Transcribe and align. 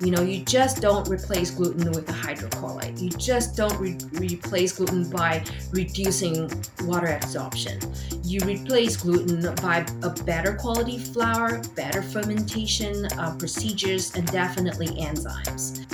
You 0.00 0.12
know, 0.12 0.22
you 0.22 0.44
just 0.44 0.80
don't 0.80 1.08
replace 1.08 1.50
gluten 1.50 1.90
with 1.90 2.08
a 2.08 2.12
hydrocolloid. 2.12 3.02
You 3.02 3.10
just 3.10 3.56
don't 3.56 3.76
re- 3.80 3.98
replace 4.12 4.76
gluten 4.76 5.10
by 5.10 5.44
reducing 5.72 6.48
water 6.84 7.18
absorption. 7.20 7.80
You 8.22 8.38
replace 8.46 8.96
gluten 8.96 9.52
by 9.56 9.84
a 10.04 10.10
better 10.22 10.54
quality 10.54 10.98
flour, 10.98 11.60
better 11.74 12.00
fermentation 12.00 13.06
uh, 13.18 13.34
procedures, 13.40 14.14
and 14.14 14.24
definitely 14.30 14.86
enzymes. 14.86 15.84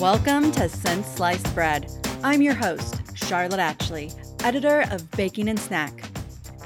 Welcome 0.00 0.52
to 0.52 0.70
Since 0.70 1.06
Sliced 1.06 1.54
Bread. 1.54 1.92
I'm 2.24 2.40
your 2.40 2.54
host, 2.54 3.02
Charlotte 3.14 3.60
Atchley, 3.60 4.10
editor 4.42 4.86
of 4.90 5.10
Baking 5.10 5.50
and 5.50 5.60
Snack. 5.60 6.02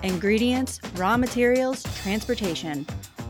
Ingredients, 0.04 0.80
raw 0.94 1.16
materials, 1.16 1.82
transportation 2.02 2.86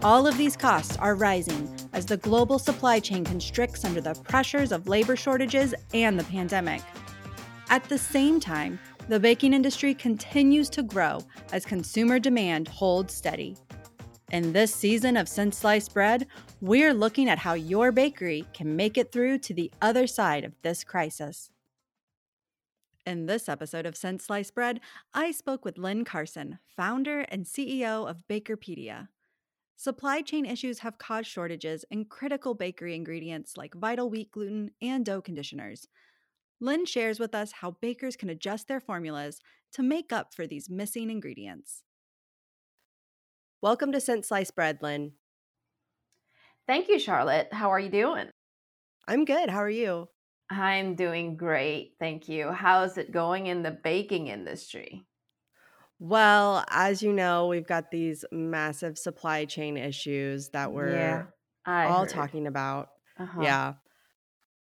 all 0.07 0.29
of 0.29 0.39
these 0.39 0.57
costs 0.57 0.97
are 0.99 1.17
rising 1.17 1.69
as 1.93 2.07
the 2.07 2.17
global 2.19 2.61
supply 2.61 3.01
chain 3.01 3.25
constricts 3.25 3.85
under 3.85 4.01
the 4.01 4.15
pressures 4.15 4.71
of 4.71 4.87
labor 4.87 5.17
shortages 5.17 5.75
and 5.93 6.17
the 6.17 6.23
pandemic. 6.23 6.81
At 7.71 7.83
the 7.89 7.99
same 7.99 8.39
time, 8.39 8.79
the 9.09 9.19
baking 9.19 9.53
industry 9.53 9.95
continues 9.95 10.71
to 10.71 10.85
grow 10.85 11.19
as 11.51 11.67
consumer 11.67 12.21
demand 12.21 12.69
holds 12.69 13.15
steady. 13.15 13.57
In 14.31 14.53
this 14.53 14.73
season 14.73 15.17
of 15.17 15.29
Since 15.29 15.59
Sliced 15.59 15.93
Bread, 15.93 16.29
we're 16.61 16.95
looking 16.95 17.29
at 17.29 17.41
how 17.41 17.55
your 17.55 17.91
bakery 17.91 18.47
can 18.55 18.77
make 18.77 18.97
it 18.97 19.11
through 19.11 19.39
to 19.39 19.55
the 19.55 19.73
other 19.83 20.07
side 20.07 20.45
of 20.45 20.55
this 20.63 20.85
crisis. 20.85 21.51
In 23.05 23.27
this 23.27 23.49
episode 23.49 23.87
of 23.87 23.97
Since 23.97 24.27
Sliced 24.27 24.55
Bread, 24.55 24.79
I 25.13 25.33
spoke 25.33 25.65
with 25.65 25.79
Lin 25.79 26.05
Carson, 26.05 26.61
founder 26.77 27.23
and 27.23 27.45
CEO 27.45 28.09
of 28.09 28.23
Bakerpedia. 28.31 29.09
Supply 29.79 30.23
chain 30.23 30.47
issues 30.47 30.79
have 30.79 30.97
caused 30.97 31.29
shortages 31.29 31.85
in 31.91 32.07
critical 32.07 32.55
bakery 32.55 32.95
ingredients 32.95 33.59
like 33.59 33.75
vital 33.75 34.09
wheat 34.09 34.31
gluten 34.33 34.71
and 34.81 35.05
dough 35.05 35.21
conditioners. 35.21 35.87
Lin 36.61 36.87
shares 36.87 37.21
with 37.21 37.35
us 37.35 37.53
how 37.53 37.73
bakers 37.83 38.17
can 38.17 38.31
adjust 38.31 38.69
their 38.69 38.81
formulas 38.81 39.39
to 39.73 39.83
make 39.83 40.15
up 40.15 40.33
for 40.33 40.47
these 40.47 40.71
missing 40.71 41.11
ingredients. 41.11 41.83
Welcome 43.61 43.93
to 43.93 44.01
Since 44.01 44.29
Sliced 44.29 44.55
Bread, 44.55 44.79
Lin. 44.81 45.13
Thank 46.67 46.89
you, 46.89 46.99
Charlotte. 46.99 47.53
How 47.53 47.71
are 47.71 47.79
you 47.79 47.91
doing? 47.91 48.31
I'm 49.07 49.27
good. 49.27 49.51
How 49.51 49.63
are 49.63 49.69
you? 49.69 50.09
I'm 50.49 50.95
doing 50.95 51.37
great. 51.37 51.97
Thank 52.01 52.31
you. 52.31 52.51
How's 52.51 52.97
it 52.97 53.13
going 53.13 53.49
in 53.49 53.63
the 53.63 53.79
baking 53.85 54.29
industry? 54.29 55.05
Well, 55.99 56.65
as 56.69 57.03
you 57.03 57.13
know, 57.13 57.47
we've 57.47 57.67
got 57.67 57.91
these 57.91 58.25
massive 58.31 58.99
supply 58.99 59.45
chain 59.47 59.77
issues 59.77 60.51
that 60.51 60.73
we're 60.73 60.91
yeah, 60.91 61.23
all 61.67 62.01
heard. 62.01 62.09
talking 62.11 62.47
about. 62.47 62.89
Uh-huh. 63.19 63.41
Yeah. 63.43 63.75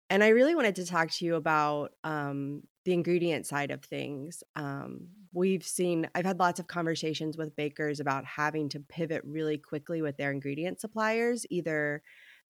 And 0.09 0.25
I 0.25 0.28
really 0.28 0.56
wanted 0.56 0.75
to 0.77 0.87
talk 0.87 1.11
to 1.11 1.25
you 1.25 1.37
about 1.37 1.92
um, 2.03 2.62
the 2.84 2.92
ingredient 2.92 3.47
side 3.47 3.70
of 3.70 3.84
things. 3.84 4.42
Um, 4.56 5.09
we've 5.33 5.64
seen, 5.64 6.09
I've 6.17 6.27
had 6.27 6.41
lots 6.41 6.59
of 6.59 6.67
conversations 6.67 7.37
with 7.37 7.55
bakers 7.55 8.00
about 8.00 8.25
having 8.25 8.69
to 8.70 8.81
pivot 8.81 9.22
really 9.25 9.56
quickly 9.56 10.03
with 10.03 10.17
their 10.17 10.33
ingredient 10.33 10.81
suppliers, 10.81 11.47
either 11.48 12.03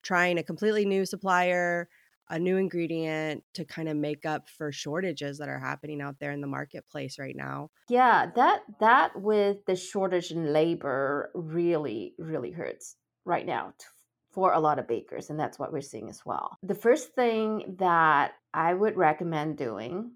trying 0.03 0.39
a 0.39 0.43
completely 0.43 0.87
new 0.87 1.05
supplier 1.05 1.91
a 2.31 2.39
new 2.39 2.57
ingredient 2.57 3.43
to 3.55 3.65
kind 3.65 3.89
of 3.89 3.97
make 3.97 4.25
up 4.25 4.49
for 4.49 4.73
shortages 4.73 5.39
that 5.39 5.49
are 5.49 5.59
happening 5.59 6.01
out 6.01 6.17
there 6.21 6.31
in 6.31 6.41
the 6.41 6.47
marketplace 6.47 7.19
right 7.19 7.37
now. 7.37 7.69
Yeah, 7.89 8.31
that 8.37 8.63
that 8.79 9.21
with 9.21 9.59
the 9.67 9.77
shortage 9.77 10.31
in 10.31 10.53
labor 10.53 11.31
really 11.35 12.15
really 12.19 12.53
hurts 12.53 12.97
right 13.25 13.45
now 13.45 13.75
for 14.33 14.53
a 14.53 14.61
lot 14.61 14.79
of 14.79 14.87
bakers 14.87 15.29
and 15.29 15.39
that's 15.39 15.59
what 15.59 15.73
we're 15.73 15.81
seeing 15.81 16.09
as 16.09 16.23
well. 16.25 16.57
The 16.63 16.75
first 16.75 17.15
thing 17.15 17.77
that 17.79 18.33
I 18.55 18.73
would 18.73 18.97
recommend 18.97 19.59
doing 19.59 20.13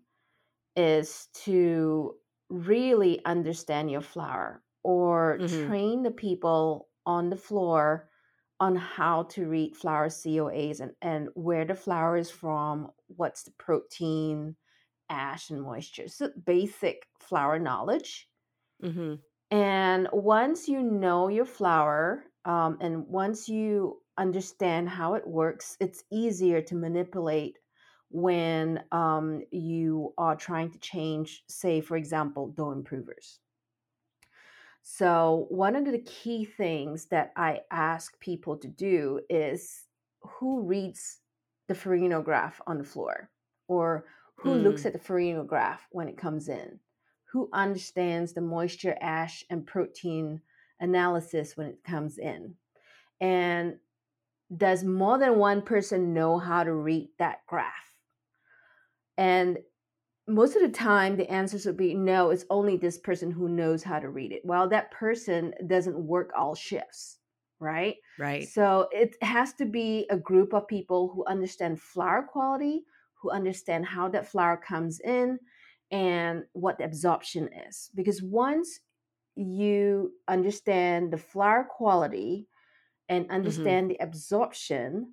is 0.76 1.28
to 1.44 2.14
really 2.48 3.20
understand 3.24 3.90
your 3.90 4.00
flour 4.00 4.62
or 4.84 5.38
mm-hmm. 5.40 5.66
train 5.66 6.02
the 6.04 6.10
people 6.12 6.88
on 7.06 7.28
the 7.28 7.36
floor 7.36 8.08
on 8.60 8.76
how 8.76 9.24
to 9.24 9.46
read 9.46 9.76
flour 9.76 10.08
COAs 10.08 10.80
and, 10.80 10.92
and 11.02 11.28
where 11.34 11.64
the 11.64 11.74
flour 11.74 12.16
is 12.16 12.30
from, 12.30 12.88
what's 13.08 13.42
the 13.42 13.50
protein, 13.58 14.56
ash, 15.10 15.50
and 15.50 15.62
moisture. 15.62 16.08
So 16.08 16.30
basic 16.44 17.02
flour 17.20 17.58
knowledge. 17.58 18.28
Mm-hmm. 18.82 19.14
And 19.50 20.08
once 20.12 20.68
you 20.68 20.82
know 20.82 21.28
your 21.28 21.44
flour, 21.44 22.24
um, 22.44 22.78
and 22.80 23.06
once 23.06 23.48
you 23.48 24.00
understand 24.18 24.88
how 24.88 25.14
it 25.14 25.26
works, 25.26 25.76
it's 25.80 26.04
easier 26.10 26.60
to 26.62 26.74
manipulate 26.74 27.58
when 28.10 28.82
um, 28.92 29.42
you 29.50 30.12
are 30.18 30.36
trying 30.36 30.70
to 30.70 30.78
change, 30.78 31.42
say, 31.48 31.80
for 31.80 31.96
example, 31.96 32.48
dough 32.48 32.70
improvers. 32.70 33.40
So, 34.86 35.46
one 35.48 35.76
of 35.76 35.86
the 35.86 35.98
key 36.00 36.44
things 36.44 37.06
that 37.06 37.32
I 37.36 37.62
ask 37.70 38.20
people 38.20 38.58
to 38.58 38.68
do 38.68 39.18
is 39.30 39.86
who 40.20 40.60
reads 40.60 41.20
the 41.68 41.74
Farinograph 41.74 42.60
on 42.66 42.76
the 42.76 42.84
floor 42.84 43.30
or 43.66 44.04
who 44.36 44.50
mm. 44.50 44.62
looks 44.62 44.84
at 44.84 44.92
the 44.92 44.98
Farinograph 44.98 45.78
when 45.90 46.06
it 46.06 46.18
comes 46.18 46.50
in? 46.50 46.78
Who 47.32 47.48
understands 47.54 48.34
the 48.34 48.42
moisture, 48.42 48.94
ash, 49.00 49.42
and 49.48 49.66
protein 49.66 50.42
analysis 50.80 51.56
when 51.56 51.68
it 51.68 51.82
comes 51.82 52.18
in? 52.18 52.54
And 53.22 53.78
does 54.54 54.84
more 54.84 55.16
than 55.16 55.38
one 55.38 55.62
person 55.62 56.12
know 56.12 56.38
how 56.38 56.62
to 56.62 56.74
read 56.74 57.08
that 57.18 57.38
graph? 57.46 57.72
And 59.16 59.58
most 60.26 60.56
of 60.56 60.62
the 60.62 60.68
time 60.68 61.16
the 61.16 61.30
answers 61.30 61.66
would 61.66 61.76
be 61.76 61.94
no 61.94 62.30
it's 62.30 62.46
only 62.50 62.76
this 62.76 62.98
person 62.98 63.30
who 63.30 63.48
knows 63.48 63.82
how 63.82 63.98
to 63.98 64.08
read 64.08 64.32
it 64.32 64.40
well 64.44 64.68
that 64.68 64.90
person 64.90 65.52
doesn't 65.66 65.98
work 65.98 66.30
all 66.36 66.54
shifts 66.54 67.18
right 67.60 67.96
right 68.18 68.48
so 68.48 68.88
it 68.90 69.14
has 69.22 69.52
to 69.52 69.64
be 69.64 70.06
a 70.10 70.16
group 70.16 70.54
of 70.54 70.66
people 70.66 71.12
who 71.14 71.24
understand 71.26 71.80
flour 71.80 72.22
quality 72.22 72.84
who 73.20 73.30
understand 73.30 73.84
how 73.84 74.08
that 74.08 74.26
flour 74.26 74.56
comes 74.56 75.00
in 75.00 75.38
and 75.90 76.42
what 76.52 76.78
the 76.78 76.84
absorption 76.84 77.48
is 77.68 77.90
because 77.94 78.22
once 78.22 78.80
you 79.36 80.12
understand 80.28 81.12
the 81.12 81.18
flour 81.18 81.64
quality 81.64 82.46
and 83.08 83.24
mm-hmm. 83.24 83.34
understand 83.34 83.90
mm-hmm. 83.90 83.98
the 83.98 84.04
absorption 84.04 85.12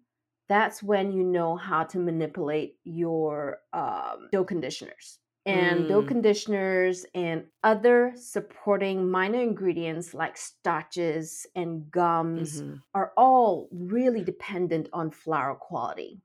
that's 0.51 0.83
when 0.83 1.13
you 1.13 1.23
know 1.23 1.55
how 1.55 1.85
to 1.85 1.97
manipulate 1.97 2.75
your 2.83 3.59
um, 3.71 4.27
dough 4.33 4.43
conditioners 4.43 5.19
and 5.45 5.85
mm. 5.85 5.87
dough 5.87 6.03
conditioners 6.03 7.05
and 7.15 7.45
other 7.63 8.11
supporting 8.17 9.09
minor 9.09 9.39
ingredients 9.39 10.13
like 10.13 10.35
starches 10.35 11.47
and 11.55 11.89
gums 11.89 12.61
mm-hmm. 12.61 12.75
are 12.93 13.13
all 13.15 13.69
really 13.71 14.25
dependent 14.25 14.89
on 14.91 15.09
flour 15.09 15.55
quality. 15.55 16.19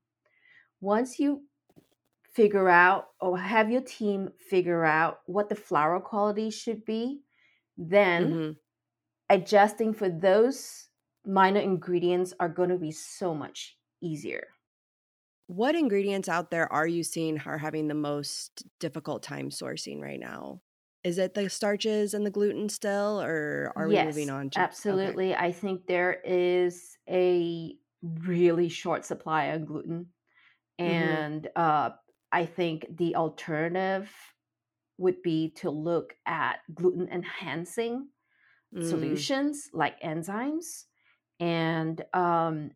Once 0.81 1.19
you 1.19 1.41
figure 2.33 2.67
out 2.67 3.07
or 3.21 3.37
have 3.37 3.71
your 3.71 3.81
team 3.81 4.29
figure 4.49 4.83
out 4.83 5.21
what 5.25 5.47
the 5.47 5.55
flour 5.55 6.01
quality 6.01 6.49
should 6.49 6.83
be, 6.83 7.21
then 7.77 8.27
mm-hmm. 8.27 8.51
adjusting 9.29 9.93
for 9.93 10.09
those 10.09 10.89
minor 11.25 11.61
ingredients 11.61 12.33
are 12.41 12.49
going 12.49 12.69
to 12.69 12.77
be 12.77 12.91
so 12.91 13.33
much 13.33 13.76
easier. 14.01 14.47
What 15.47 15.75
ingredients 15.75 16.27
out 16.27 16.51
there 16.51 16.71
are 16.71 16.87
you 16.87 17.03
seeing 17.03 17.39
are 17.45 17.57
having 17.57 17.87
the 17.87 17.93
most 17.93 18.65
difficult 18.79 19.23
time 19.23 19.49
sourcing 19.49 20.01
right 20.01 20.19
now? 20.19 20.61
Is 21.03 21.17
it 21.17 21.33
the 21.33 21.49
starches 21.49 22.13
and 22.13 22.25
the 22.25 22.31
gluten 22.31 22.67
still, 22.67 23.21
or 23.21 23.71
are 23.77 23.87
yes, 23.87 24.03
we 24.03 24.07
moving 24.07 24.29
on 24.29 24.49
to? 24.49 24.59
Absolutely. 24.59 25.33
Okay. 25.33 25.45
I 25.45 25.51
think 25.53 25.87
there 25.87 26.19
is 26.25 26.97
a 27.09 27.75
really 28.01 28.67
short 28.67 29.05
supply 29.05 29.45
of 29.45 29.65
gluten. 29.65 30.07
Mm-hmm. 30.81 30.91
And 30.91 31.43
mm-hmm. 31.43 31.61
uh, 31.61 31.89
I 32.31 32.45
think 32.45 32.85
the 32.97 33.15
alternative 33.15 34.11
would 34.97 35.21
be 35.21 35.53
to 35.57 35.69
look 35.69 36.13
at 36.25 36.57
gluten 36.73 37.07
enhancing 37.09 38.07
mm. 38.75 38.89
solutions 38.89 39.69
like 39.73 40.01
enzymes. 40.01 40.85
And 41.39 42.03
um, 42.13 42.71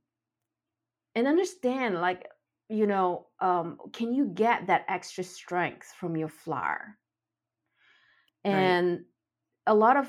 and 1.15 1.27
understand 1.27 1.95
like 1.95 2.27
you 2.69 2.87
know 2.87 3.27
um, 3.39 3.77
can 3.93 4.13
you 4.13 4.27
get 4.33 4.67
that 4.67 4.85
extra 4.87 5.23
strength 5.23 5.93
from 5.99 6.15
your 6.15 6.29
flour? 6.29 6.97
And 8.43 8.91
right. 8.91 9.01
a 9.67 9.75
lot 9.75 9.97
of 9.97 10.07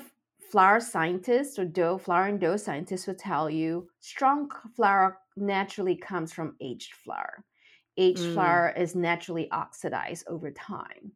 flour 0.51 0.79
scientists 0.79 1.57
or 1.57 1.65
dough 1.65 1.97
flour 1.97 2.27
and 2.27 2.39
dough 2.39 2.57
scientists 2.57 3.07
will 3.07 3.15
tell 3.15 3.49
you 3.49 3.87
strong 3.99 4.49
flour 4.75 5.17
naturally 5.35 5.95
comes 5.95 6.31
from 6.31 6.55
aged 6.61 6.93
flour. 6.93 7.43
Aged 7.97 8.21
mm. 8.21 8.33
flour 8.33 8.73
is 8.75 8.95
naturally 8.95 9.49
oxidized 9.51 10.25
over 10.27 10.51
time. 10.51 11.11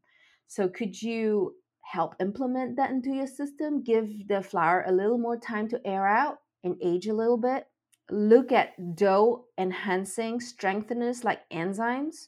So 0.48 0.68
could 0.68 1.00
you 1.02 1.54
help 1.82 2.16
implement 2.20 2.76
that 2.78 2.92
into 2.92 3.12
your 3.12 3.28
system? 3.28 3.84
Give 3.84 4.28
the 4.28 4.42
flour 4.42 4.84
a 4.88 4.92
little 4.92 5.18
more 5.18 5.38
time 5.38 5.68
to 5.70 5.88
air 5.88 6.08
out 6.08 6.38
and 6.64 6.76
age 6.82 7.08
a 7.08 7.14
little 7.14 7.38
bit 7.38 7.66
look 8.10 8.52
at 8.52 8.96
dough 8.96 9.46
enhancing 9.58 10.40
strengtheners 10.40 11.24
like 11.24 11.48
enzymes. 11.50 12.28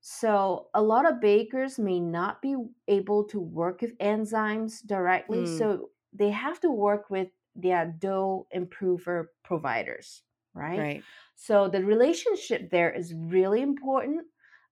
So, 0.00 0.68
a 0.74 0.82
lot 0.82 1.10
of 1.10 1.20
bakers 1.20 1.78
may 1.78 1.98
not 1.98 2.40
be 2.40 2.56
able 2.86 3.24
to 3.24 3.40
work 3.40 3.82
with 3.82 3.98
enzymes 3.98 4.86
directly. 4.86 5.40
Mm. 5.40 5.58
So, 5.58 5.90
they 6.12 6.30
have 6.30 6.60
to 6.60 6.70
work 6.70 7.10
with 7.10 7.28
their 7.56 7.94
dough 7.98 8.46
improver 8.52 9.32
providers, 9.44 10.22
right? 10.54 10.78
Right. 10.78 11.02
So, 11.34 11.68
the 11.68 11.84
relationship 11.84 12.70
there 12.70 12.90
is 12.90 13.12
really 13.12 13.60
important. 13.60 14.26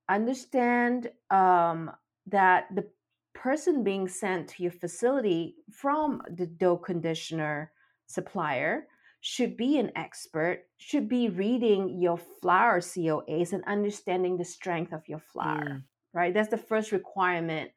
Understand 0.08 1.10
um, 1.30 1.90
that 2.26 2.66
the 2.74 2.86
person 3.34 3.82
being 3.82 4.08
sent 4.08 4.48
to 4.48 4.62
your 4.62 4.72
facility 4.72 5.56
from 5.70 6.22
the 6.30 6.46
dough 6.46 6.76
conditioner 6.76 7.72
supplier 8.06 8.86
should 9.28 9.56
be 9.56 9.76
an 9.76 9.90
expert, 9.96 10.60
should 10.78 11.08
be 11.08 11.28
reading 11.28 12.00
your 12.00 12.16
flour 12.16 12.80
COAs 12.80 13.52
and 13.52 13.64
understanding 13.66 14.36
the 14.36 14.44
strength 14.44 14.92
of 14.92 15.02
your 15.08 15.18
flour, 15.18 15.64
Mm. 15.64 15.82
right? 16.14 16.32
That's 16.32 16.48
the 16.48 16.56
first 16.56 16.92
requirement 16.92 17.72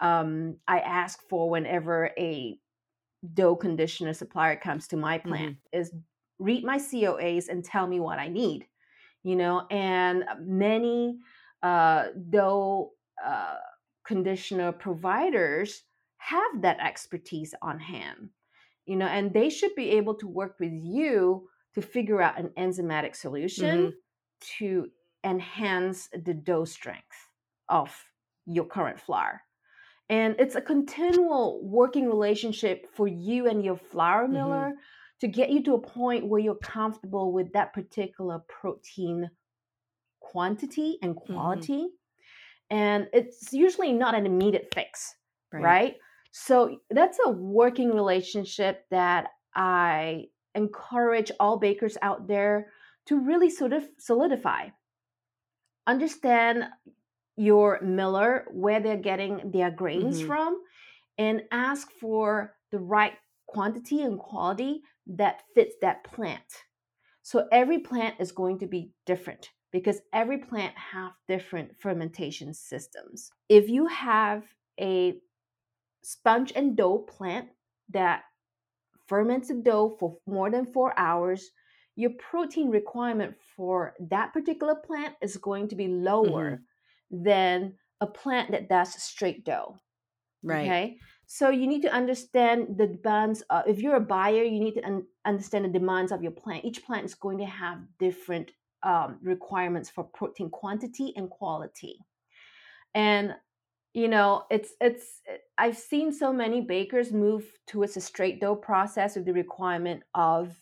um, 0.00 0.56
I 0.66 0.80
ask 0.80 1.20
for 1.28 1.48
whenever 1.50 2.10
a 2.18 2.58
dough 3.34 3.54
conditioner 3.54 4.12
supplier 4.12 4.56
comes 4.56 4.88
to 4.88 4.96
my 4.96 5.18
plant 5.18 5.58
is 5.72 5.92
read 6.40 6.64
my 6.64 6.78
COAs 6.78 7.48
and 7.48 7.64
tell 7.64 7.86
me 7.86 8.00
what 8.00 8.18
I 8.18 8.26
need, 8.26 8.66
you 9.22 9.36
know, 9.36 9.66
and 9.70 10.24
many 10.40 11.18
uh, 11.62 12.06
dough 12.28 12.90
uh, 13.24 13.56
conditioner 14.04 14.72
providers 14.72 15.84
have 16.16 16.62
that 16.62 16.80
expertise 16.80 17.54
on 17.62 17.78
hand 17.78 18.30
you 18.88 18.96
know 18.96 19.06
and 19.06 19.32
they 19.32 19.50
should 19.50 19.74
be 19.76 19.90
able 19.90 20.14
to 20.14 20.26
work 20.26 20.56
with 20.58 20.72
you 20.72 21.48
to 21.74 21.82
figure 21.82 22.20
out 22.22 22.38
an 22.38 22.50
enzymatic 22.58 23.14
solution 23.14 23.92
to 24.40 24.88
enhance 25.24 26.08
the 26.24 26.34
dough 26.34 26.64
strength 26.64 27.28
of 27.68 27.94
your 28.46 28.64
current 28.64 28.98
flour. 28.98 29.42
And 30.08 30.36
it's 30.38 30.54
a 30.54 30.62
continual 30.62 31.60
working 31.62 32.06
relationship 32.06 32.86
for 32.94 33.06
you 33.06 33.46
and 33.46 33.62
your 33.64 33.76
flour 33.76 34.26
Mhm. 34.26 34.32
miller 34.32 34.72
to 35.20 35.28
get 35.28 35.50
you 35.50 35.62
to 35.64 35.74
a 35.74 35.80
point 35.80 36.26
where 36.26 36.40
you're 36.40 36.54
comfortable 36.54 37.32
with 37.32 37.52
that 37.52 37.72
particular 37.74 38.38
protein 38.48 39.30
quantity 40.20 40.98
and 41.02 41.16
quality. 41.16 41.88
And 42.70 43.08
it's 43.12 43.52
usually 43.52 43.92
not 43.92 44.14
an 44.14 44.26
immediate 44.26 44.72
fix 44.74 45.14
right. 45.52 45.96
So 46.30 46.80
that's 46.90 47.18
a 47.24 47.30
working 47.30 47.90
relationship 47.94 48.86
that 48.90 49.30
I 49.54 50.26
encourage 50.54 51.32
all 51.40 51.58
bakers 51.58 51.96
out 52.02 52.26
there 52.28 52.72
to 53.06 53.18
really 53.18 53.50
sort 53.50 53.72
of 53.72 53.88
solidify. 53.98 54.68
Understand 55.86 56.64
your 57.36 57.80
miller, 57.80 58.46
where 58.50 58.80
they're 58.80 58.96
getting 58.96 59.50
their 59.52 59.70
grains 59.70 60.20
Mhm. 60.20 60.26
from, 60.26 60.62
and 61.16 61.44
ask 61.50 61.90
for 61.92 62.56
the 62.70 62.80
right 62.80 63.14
quantity 63.46 64.02
and 64.02 64.18
quality 64.18 64.82
that 65.06 65.42
fits 65.54 65.76
that 65.80 66.04
plant. 66.04 66.64
So 67.22 67.48
every 67.52 67.78
plant 67.78 68.20
is 68.20 68.32
going 68.32 68.58
to 68.58 68.66
be 68.66 68.92
different 69.06 69.52
because 69.70 70.02
every 70.12 70.38
plant 70.38 70.76
have 70.76 71.12
different 71.26 71.78
fermentation 71.80 72.54
systems. 72.54 73.30
If 73.48 73.68
you 73.68 73.86
have 73.86 74.54
a 74.80 75.20
sponge 76.08 76.52
and 76.56 76.74
dough 76.74 76.98
plant 76.98 77.48
that 77.90 78.22
ferments 79.06 79.48
the 79.48 79.54
dough 79.54 79.94
for 80.00 80.16
more 80.26 80.50
than 80.50 80.64
4 80.64 80.98
hours, 80.98 81.50
your 81.96 82.12
protein 82.30 82.70
requirement 82.70 83.34
for 83.54 83.94
that 84.08 84.32
particular 84.32 84.74
plant 84.74 85.14
is 85.20 85.36
going 85.36 85.68
to 85.68 85.76
be 85.76 85.88
lower 85.88 86.62
than 87.10 87.74
a 88.00 88.06
plant 88.06 88.52
that 88.52 88.70
does 88.70 88.94
straight 89.02 89.44
dough. 89.44 89.76
Right. 90.42 90.66
Okay. 90.66 90.98
So 91.26 91.50
you 91.50 91.66
need 91.66 91.82
to 91.82 91.92
understand 91.92 92.78
the 92.78 92.86
demands. 92.86 93.42
Uh, 93.50 93.64
if 93.66 93.80
you're 93.80 93.96
a 93.96 94.00
buyer, 94.00 94.44
you 94.44 94.60
need 94.60 94.76
to 94.76 94.86
un- 94.86 95.06
understand 95.26 95.66
the 95.66 95.78
demands 95.78 96.10
of 96.10 96.22
your 96.22 96.32
plant. 96.32 96.64
Each 96.64 96.82
plant 96.82 97.04
is 97.04 97.14
going 97.14 97.38
to 97.38 97.44
have 97.44 97.80
different 97.98 98.52
um, 98.82 99.18
requirements 99.22 99.90
for 99.90 100.04
protein 100.04 100.48
quantity 100.48 101.12
and 101.16 101.28
quality. 101.28 101.98
And 102.94 103.34
you 103.94 104.08
know, 104.08 104.44
it's 104.50 104.70
it's. 104.80 105.22
I've 105.58 105.76
seen 105.78 106.12
so 106.12 106.32
many 106.32 106.60
bakers 106.60 107.12
move 107.12 107.44
towards 107.66 107.96
a 107.96 108.00
straight 108.00 108.40
dough 108.40 108.56
process 108.56 109.16
with 109.16 109.24
the 109.26 109.32
requirement 109.32 110.02
of, 110.14 110.54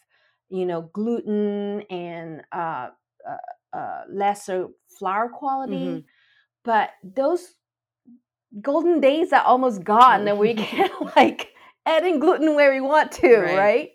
you 0.48 0.64
know, 0.66 0.82
gluten 0.92 1.82
and 1.90 2.42
uh, 2.52 2.88
uh, 3.28 3.76
uh, 3.76 4.02
lesser 4.10 4.68
flour 4.98 5.28
quality. 5.28 5.86
Mhm. 5.86 6.04
But 6.64 6.90
those 7.02 7.54
golden 8.62 9.00
days 9.00 9.32
are 9.32 9.42
almost 9.42 9.84
gone 9.84 10.26
and 10.28 10.38
we 10.38 10.54
can't 10.68 11.16
like 11.16 11.52
add 11.86 12.04
in 12.06 12.18
gluten 12.18 12.54
where 12.54 12.72
we 12.72 12.80
want 12.80 13.12
to 13.12 13.28
Right. 13.40 13.56
right, 13.56 13.90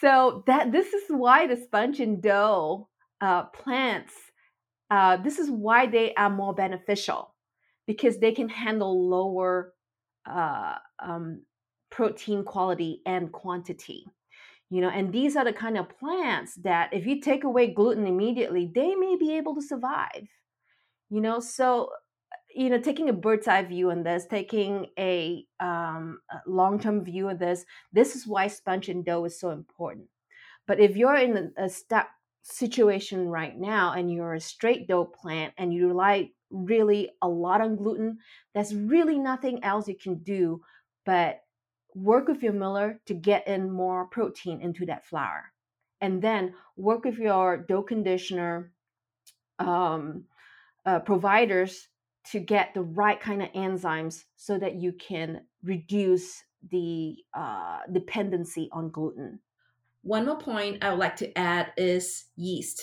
so 0.00 0.44
that 0.46 0.72
this 0.72 0.92
is 0.92 1.04
why 1.08 1.46
the 1.46 1.56
sponge 1.56 2.00
and 2.00 2.22
dough 2.22 2.88
uh, 3.20 3.44
plants 3.44 4.14
uh, 4.90 5.16
this 5.18 5.38
is 5.38 5.50
why 5.50 5.86
they 5.86 6.14
are 6.14 6.30
more 6.30 6.54
beneficial 6.54 7.34
because 7.86 8.18
they 8.18 8.32
can 8.32 8.48
handle 8.48 9.08
lower 9.08 9.72
uh, 10.28 10.74
um, 10.98 11.42
protein 11.90 12.44
quality 12.44 13.02
and 13.06 13.32
quantity 13.32 14.04
you 14.70 14.80
know 14.80 14.90
and 14.90 15.12
these 15.12 15.34
are 15.34 15.44
the 15.44 15.52
kind 15.52 15.76
of 15.76 15.88
plants 15.98 16.54
that 16.62 16.92
if 16.92 17.06
you 17.06 17.20
take 17.20 17.44
away 17.44 17.66
gluten 17.72 18.06
immediately 18.06 18.70
they 18.74 18.94
may 18.94 19.16
be 19.16 19.36
able 19.36 19.54
to 19.54 19.62
survive 19.62 20.28
you 21.10 21.20
know? 21.20 21.40
So 21.40 21.90
you 22.54 22.70
know 22.70 22.80
taking 22.80 23.08
a 23.08 23.12
bird's 23.12 23.46
eye 23.46 23.62
view 23.62 23.90
on 23.90 24.02
this 24.02 24.26
taking 24.28 24.86
a, 24.98 25.44
um, 25.60 26.20
long-term 26.46 27.04
view 27.04 27.28
of 27.28 27.38
this 27.38 27.64
this 27.92 28.16
is 28.16 28.26
why 28.26 28.46
sponge 28.46 28.88
and 28.88 29.04
dough 29.04 29.24
is 29.24 29.38
so 29.38 29.50
important. 29.50 30.06
But 30.66 30.80
if 30.80 30.96
you're 30.96 31.16
in 31.16 31.52
a, 31.58 31.64
a 31.64 31.68
stuck 31.68 32.08
situation 32.42 33.28
right 33.28 33.56
now 33.56 33.92
and 33.92 34.12
you're 34.12 34.34
a 34.34 34.40
straight 34.40 34.88
dough 34.88 35.04
plant 35.04 35.52
and 35.58 35.74
you 35.74 35.88
rely 35.88 36.30
really 36.50 37.10
a 37.22 37.28
lot 37.28 37.60
on 37.60 37.76
gluten 37.76 38.18
there's 38.54 38.74
really 38.74 39.18
nothing 39.18 39.62
else 39.62 39.88
you 39.88 39.96
can 39.96 40.16
do 40.16 40.60
but 41.06 41.40
work 41.94 42.28
with 42.28 42.42
your 42.42 42.52
miller 42.52 43.00
to 43.06 43.14
get 43.14 43.46
in 43.46 43.70
more 43.70 44.06
protein 44.06 44.60
into 44.60 44.86
that 44.86 45.06
flour 45.06 45.52
and 46.00 46.22
then 46.22 46.54
work 46.76 47.04
with 47.04 47.18
your 47.18 47.56
dough 47.56 47.82
conditioner 47.82 48.72
um, 49.58 50.24
uh, 50.86 50.98
providers 51.00 51.88
to 52.30 52.40
get 52.40 52.74
the 52.74 52.82
right 52.82 53.20
kind 53.20 53.42
of 53.42 53.52
enzymes 53.52 54.24
so 54.36 54.58
that 54.58 54.76
you 54.76 54.92
can 54.92 55.42
reduce 55.62 56.42
the 56.70 57.16
uh, 57.34 57.78
dependency 57.92 58.68
on 58.72 58.90
gluten. 58.90 59.40
One 60.02 60.26
more 60.26 60.38
point 60.38 60.82
I 60.82 60.90
would 60.90 60.98
like 60.98 61.16
to 61.16 61.36
add 61.36 61.72
is 61.76 62.26
yeast. 62.36 62.82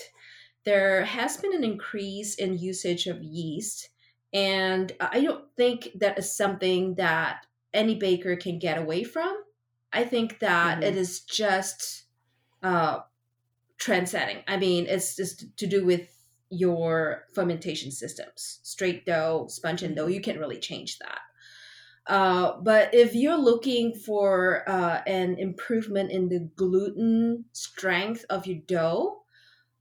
There 0.68 1.06
has 1.06 1.38
been 1.38 1.56
an 1.56 1.64
increase 1.64 2.36
in 2.36 2.58
usage 2.58 3.08
of 3.08 3.24
yeast, 3.24 3.88
and 4.34 4.92
I 5.00 5.22
don't 5.22 5.46
think 5.56 5.88
that 5.96 6.20
is 6.20 6.36
something 6.36 6.96
that 6.96 7.46
any 7.74 7.96
baker 7.96 8.36
can 8.36 8.60
get 8.60 8.78
away 8.78 9.06
from. 9.06 9.34
I 9.94 10.04
think 10.04 10.40
that 10.40 10.80
Mhm. 10.80 10.84
it 10.84 10.98
is 10.98 11.22
just 11.22 12.04
uh, 12.62 13.00
trend 13.78 14.10
setting. 14.10 14.44
I 14.46 14.58
mean, 14.58 14.88
it's 14.88 15.16
just 15.16 15.56
to 15.56 15.68
do 15.68 15.86
with 15.86 16.10
your 16.50 17.28
fermentation 17.34 17.92
systems. 17.92 18.60
Straight 18.64 19.06
dough, 19.06 19.48
sponge 19.48 19.84
and 19.84 19.96
dough, 19.96 20.08
you 20.08 20.20
can't 20.20 20.40
really 20.40 20.60
change 20.60 21.00
that. 21.00 21.22
Uh, 22.08 22.60
but 22.62 22.94
if 22.94 23.16
you're 23.16 23.38
looking 23.38 23.94
for 23.94 24.68
uh, 24.70 25.02
an 25.08 25.38
improvement 25.40 26.12
in 26.12 26.28
the 26.28 26.40
gluten 26.58 27.46
strength 27.54 28.26
of 28.30 28.46
your 28.48 28.60
dough, 28.66 29.24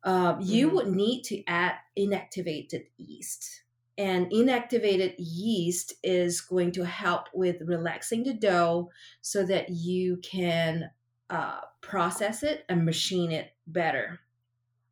uh, 0.05 0.37
you 0.41 0.69
Mhm. 0.69 0.75
would 0.75 0.89
need 0.89 1.23
to 1.25 1.43
add 1.47 1.77
inactivated 1.99 2.87
yeast. 2.97 3.63
And 3.99 4.31
inactivated 4.31 5.15
yeast 5.19 5.95
is 6.03 6.41
going 6.43 6.73
to 6.73 6.85
help 6.85 7.29
with 7.33 7.63
relaxing 7.63 8.25
the 8.25 8.35
dough 8.35 8.91
so 9.23 9.45
that 9.47 9.71
you 9.71 10.19
can 10.19 10.91
uh, 11.31 11.63
process 11.81 12.43
it 12.43 12.65
and 12.69 12.85
machine 12.85 13.33
it 13.33 13.53
better. 13.67 14.21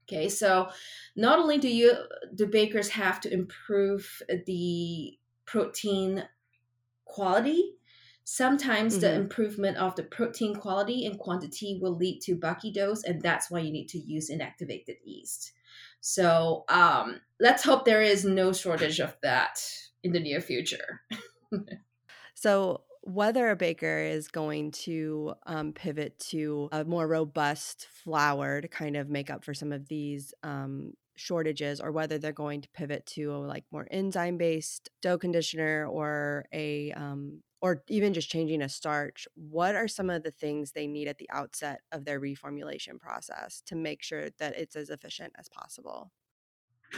Okay, 0.05 0.29
so 0.29 0.71
not 1.17 1.39
only 1.39 1.59
do 1.59 1.69
you 1.69 1.95
do 2.35 2.47
bakers 2.47 2.91
have 2.91 3.21
to 3.23 3.33
improve 3.33 4.23
the 4.47 5.19
protein 5.47 6.29
quality, 7.07 7.77
sometimes 8.25 8.99
the 9.01 9.09
Mhm. 9.09 9.17
improvement 9.17 9.77
of 9.77 9.97
the 9.97 10.03
protein 10.03 10.55
quality 10.57 11.05
and 11.07 11.19
quantity 11.19 11.79
will 11.81 11.95
lead 11.97 12.21
to 12.23 12.37
bulky 12.37 12.73
doughs, 12.73 13.05
and 13.05 13.23
that's 13.23 13.51
why 13.51 13.61
you 13.61 13.71
need 13.73 13.89
to 13.91 13.99
use 13.99 14.31
inactivated 14.31 14.97
yeast. 15.05 15.53
So 16.01 16.65
um, 16.69 17.21
let's 17.41 17.63
hope 17.65 17.85
there 17.85 18.03
is 18.03 18.25
no 18.25 18.53
shortage 18.53 19.01
of 19.01 19.17
that 19.23 19.61
in 20.03 20.13
the 20.13 20.21
near 20.21 20.41
future. 20.41 21.01
So, 22.35 22.83
whether 23.03 23.51
a 23.51 23.57
baker 23.57 23.99
is 23.99 24.29
going 24.29 24.71
to 24.71 25.35
um, 25.47 25.73
pivot 25.75 26.19
to 26.19 26.69
a 26.73 26.85
more 26.85 27.07
robust 27.07 27.87
flour 27.87 28.63
to 28.63 28.69
kind 28.69 28.97
of 28.97 29.11
make 29.11 29.29
up 29.31 29.45
for 29.45 29.53
some 29.53 29.73
of 29.73 29.89
these 29.89 30.33
um, 30.43 30.95
shortages 31.17 31.81
or 31.81 31.93
whether 31.93 32.19
they're 32.19 32.33
going 32.33 32.63
to 32.63 32.69
pivot 32.71 33.05
to 33.05 33.35
a, 33.35 33.37
like 33.37 33.65
more 33.71 33.87
enzyme 33.91 34.39
based 34.39 34.89
dough 35.03 35.19
conditioner 35.19 35.87
or 35.87 36.47
a 36.53 36.93
um, 36.93 37.43
or 37.65 37.83
even 37.89 38.13
just 38.13 38.29
changing 38.29 38.61
a 38.61 38.69
starch 38.69 39.27
what 39.37 39.75
are 39.75 39.89
some 39.89 40.11
of 40.11 40.23
the 40.23 40.31
things 40.31 40.73
they 40.73 40.87
need 40.87 41.09
at 41.09 41.17
the 41.17 41.31
outset 41.33 41.81
of 41.93 42.05
their 42.05 42.21
reformulation 42.21 43.01
process 43.01 43.63
to 43.65 43.75
make 43.75 44.03
sure 44.03 44.29
that 44.39 44.55
it's 44.55 44.77
as 44.77 44.91
efficient 44.91 45.33
as 45.39 45.49
possible? 45.49 46.13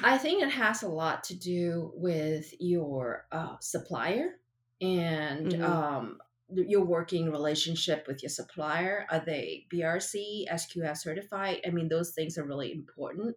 I 0.02 0.18
think 0.18 0.42
it 0.42 0.50
has 0.50 0.82
a 0.82 0.88
lot 0.88 1.22
to 1.24 1.36
do 1.36 1.92
with 1.94 2.52
your 2.58 3.26
uh, 3.30 3.54
supplier 3.60 4.40
and 4.80 5.52
mm-hmm. 5.52 5.62
um, 5.62 6.18
your 6.50 6.84
working 6.84 7.30
relationship 7.30 8.04
with 8.08 8.24
your 8.24 8.30
supplier. 8.30 9.06
Are 9.08 9.22
they 9.24 9.66
brc 9.72 10.16
sqf 10.50 10.96
certified? 10.96 11.60
I 11.64 11.70
mean 11.70 11.88
those 11.88 12.10
things 12.10 12.36
are 12.38 12.44
really 12.44 12.72
important 12.72 13.36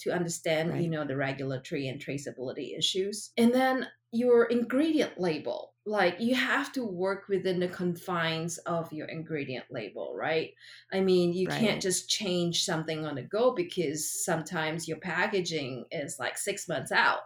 to 0.00 0.10
understand 0.10 0.72
right. 0.72 0.82
you 0.82 0.90
know 0.90 1.06
the 1.06 1.16
regulatory 1.16 1.88
and 1.88 2.04
traceability 2.04 2.78
issues. 2.78 3.30
And 3.38 3.54
then 3.54 3.86
your 4.12 4.44
ingredient 4.44 5.18
label 5.18 5.72
like 5.86 6.16
you 6.18 6.34
have 6.34 6.72
to 6.72 6.84
work 6.84 7.28
within 7.28 7.60
the 7.60 7.68
confines 7.68 8.58
of 8.58 8.92
your 8.92 9.06
ingredient 9.06 9.64
label 9.70 10.14
right 10.16 10.54
i 10.92 11.00
mean 11.00 11.32
you 11.32 11.48
right. 11.48 11.60
can't 11.60 11.80
just 11.80 12.08
change 12.08 12.64
something 12.64 13.06
on 13.06 13.14
the 13.14 13.22
go 13.22 13.54
because 13.54 14.24
sometimes 14.24 14.88
your 14.88 14.98
packaging 14.98 15.84
is 15.90 16.18
like 16.18 16.36
six 16.36 16.68
months 16.68 16.92
out 16.92 17.20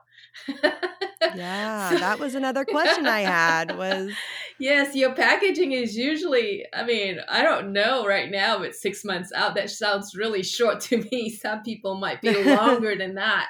yeah, 1.35 1.97
that 1.99 2.19
was 2.19 2.35
another 2.35 2.65
question 2.67 3.07
I 3.07 3.21
had 3.21 3.77
was 3.77 4.13
Yes, 4.59 4.95
your 4.95 5.15
packaging 5.15 5.73
is 5.73 5.97
usually 5.97 6.67
I 6.75 6.85
mean, 6.85 7.19
I 7.29 7.43
don't 7.43 7.73
know 7.73 8.07
right 8.07 8.31
now 8.31 8.59
but 8.59 8.75
6 8.75 9.05
months 9.05 9.33
out. 9.33 9.55
That 9.55 9.71
sounds 9.71 10.15
really 10.15 10.43
short 10.43 10.81
to 10.83 10.99
me. 11.13 11.31
Some 11.31 11.63
people 11.63 11.97
might 11.97 12.21
be 12.21 12.43
longer 12.45 12.97
than 12.97 13.15
that. 13.15 13.49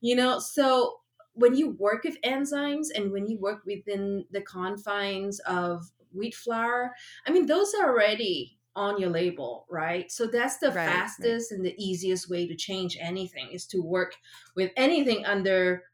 You 0.00 0.16
know, 0.16 0.38
so 0.38 0.98
when 1.34 1.54
you 1.54 1.70
work 1.70 2.04
with 2.04 2.20
enzymes 2.22 2.88
and 2.94 3.12
when 3.12 3.26
you 3.26 3.38
work 3.38 3.62
within 3.64 4.24
the 4.30 4.42
confines 4.42 5.38
of 5.40 5.90
wheat 6.12 6.34
flour, 6.34 6.94
I 7.26 7.30
mean, 7.30 7.46
those 7.46 7.74
are 7.74 7.90
already 7.90 8.58
on 8.74 8.98
your 8.98 9.10
label, 9.10 9.66
right? 9.70 10.10
So 10.10 10.26
that's 10.26 10.58
the 10.58 10.68
right, 10.68 10.88
fastest 10.88 11.50
right. 11.50 11.56
and 11.56 11.66
the 11.66 11.74
easiest 11.82 12.30
way 12.30 12.46
to 12.46 12.54
change 12.54 12.96
anything 13.00 13.48
is 13.52 13.66
to 13.66 13.80
work 13.80 14.14
with 14.56 14.70
anything 14.76 15.26
under 15.26 15.84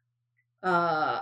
uh, 0.62 1.20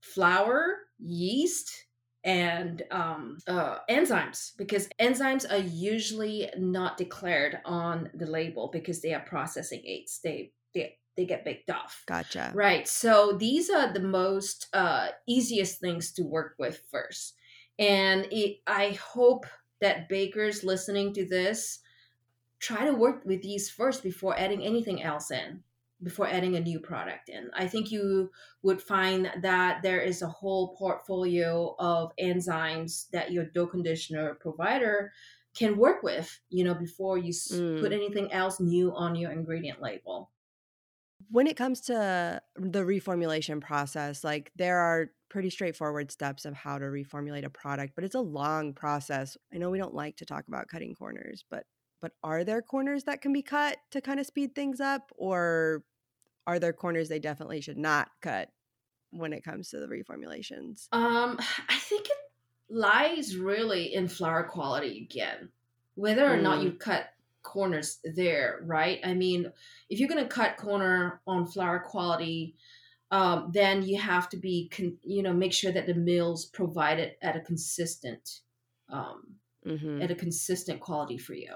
flour, 0.00 0.78
yeast, 0.98 1.86
and 2.24 2.82
um, 2.92 3.38
uh, 3.48 3.78
enzymes 3.90 4.52
because 4.56 4.88
enzymes 5.00 5.50
are 5.50 5.58
usually 5.58 6.48
not 6.56 6.96
declared 6.96 7.58
on 7.64 8.10
the 8.14 8.26
label 8.26 8.70
because 8.72 9.02
they 9.02 9.12
are 9.12 9.20
processing 9.20 9.82
aids. 9.84 10.20
They 10.22 10.52
they 10.72 10.98
they 11.16 11.26
get 11.26 11.44
baked 11.44 11.70
off. 11.70 12.02
Gotcha. 12.06 12.52
Right. 12.54 12.88
So 12.88 13.36
these 13.38 13.70
are 13.70 13.92
the 13.92 14.00
most 14.00 14.68
uh, 14.72 15.08
easiest 15.26 15.80
things 15.80 16.12
to 16.12 16.22
work 16.22 16.54
with 16.58 16.80
first, 16.90 17.34
and 17.78 18.26
it, 18.30 18.58
I 18.66 18.98
hope 19.14 19.46
that 19.80 20.08
bakers 20.08 20.62
listening 20.62 21.12
to 21.14 21.26
this 21.26 21.80
try 22.60 22.84
to 22.86 22.94
work 22.94 23.24
with 23.24 23.42
these 23.42 23.68
first 23.68 24.04
before 24.04 24.38
adding 24.38 24.64
anything 24.64 25.02
else 25.02 25.32
in 25.32 25.62
before 26.02 26.28
adding 26.28 26.56
a 26.56 26.60
new 26.60 26.80
product 26.80 27.28
in. 27.28 27.50
I 27.54 27.66
think 27.66 27.90
you 27.90 28.30
would 28.62 28.82
find 28.82 29.30
that 29.42 29.82
there 29.82 30.00
is 30.00 30.22
a 30.22 30.28
whole 30.28 30.74
portfolio 30.76 31.74
of 31.78 32.12
enzymes 32.20 33.08
that 33.10 33.30
your 33.30 33.44
dough 33.44 33.66
conditioner 33.66 34.34
provider 34.34 35.12
can 35.54 35.76
work 35.76 36.02
with, 36.02 36.40
you 36.50 36.64
know, 36.64 36.74
before 36.74 37.18
you 37.18 37.32
mm. 37.32 37.80
put 37.80 37.92
anything 37.92 38.32
else 38.32 38.58
new 38.58 38.92
on 38.94 39.14
your 39.14 39.30
ingredient 39.30 39.80
label. 39.80 40.30
When 41.30 41.46
it 41.46 41.56
comes 41.56 41.80
to 41.82 42.40
the 42.56 42.80
reformulation 42.80 43.60
process, 43.60 44.24
like 44.24 44.50
there 44.56 44.78
are 44.78 45.10
pretty 45.28 45.50
straightforward 45.50 46.12
steps 46.12 46.44
of 46.44 46.54
how 46.54 46.78
to 46.78 46.84
reformulate 46.84 47.44
a 47.44 47.50
product, 47.50 47.94
but 47.94 48.04
it's 48.04 48.14
a 48.14 48.20
long 48.20 48.74
process. 48.74 49.36
I 49.52 49.58
know 49.58 49.70
we 49.70 49.78
don't 49.78 49.94
like 49.94 50.16
to 50.18 50.26
talk 50.26 50.46
about 50.48 50.68
cutting 50.68 50.94
corners, 50.94 51.44
but 51.50 51.64
but 52.00 52.12
are 52.24 52.42
there 52.42 52.60
corners 52.60 53.04
that 53.04 53.22
can 53.22 53.32
be 53.32 53.42
cut 53.42 53.78
to 53.92 54.00
kind 54.00 54.18
of 54.18 54.26
speed 54.26 54.54
things 54.54 54.80
up 54.80 55.12
or 55.16 55.84
are 56.46 56.58
there 56.58 56.72
corners 56.72 57.08
they 57.08 57.20
definitely 57.20 57.60
should 57.60 57.78
not 57.78 58.08
cut 58.20 58.48
when 59.10 59.32
it 59.32 59.44
comes 59.44 59.70
to 59.70 59.78
the 59.78 59.86
reformulations? 59.86 60.88
Um, 60.92 61.38
I 61.68 61.78
think 61.78 62.06
it 62.06 62.18
lies 62.68 63.36
really 63.36 63.94
in 63.94 64.08
flour 64.08 64.42
quality 64.42 65.08
again, 65.08 65.50
whether 65.94 66.26
or 66.26 66.36
mm. 66.36 66.42
not 66.42 66.62
you 66.62 66.72
cut 66.72 67.06
corners 67.42 67.98
there, 68.04 68.60
right? 68.64 69.00
I 69.04 69.14
mean, 69.14 69.50
if 69.88 69.98
you're 69.98 70.08
going 70.08 70.22
to 70.22 70.28
cut 70.28 70.56
corner 70.56 71.20
on 71.26 71.46
flour 71.46 71.80
quality, 71.80 72.56
um, 73.10 73.50
then 73.52 73.82
you 73.82 74.00
have 74.00 74.28
to 74.30 74.36
be, 74.36 74.70
con- 74.74 74.98
you 75.02 75.22
know, 75.22 75.32
make 75.32 75.52
sure 75.52 75.72
that 75.72 75.86
the 75.86 75.94
mills 75.94 76.46
provide 76.46 76.98
it 76.98 77.18
at 77.22 77.36
a 77.36 77.40
consistent, 77.40 78.40
um, 78.90 79.22
mm-hmm. 79.66 80.00
at 80.00 80.10
a 80.10 80.14
consistent 80.14 80.80
quality 80.80 81.18
for 81.18 81.34
you 81.34 81.54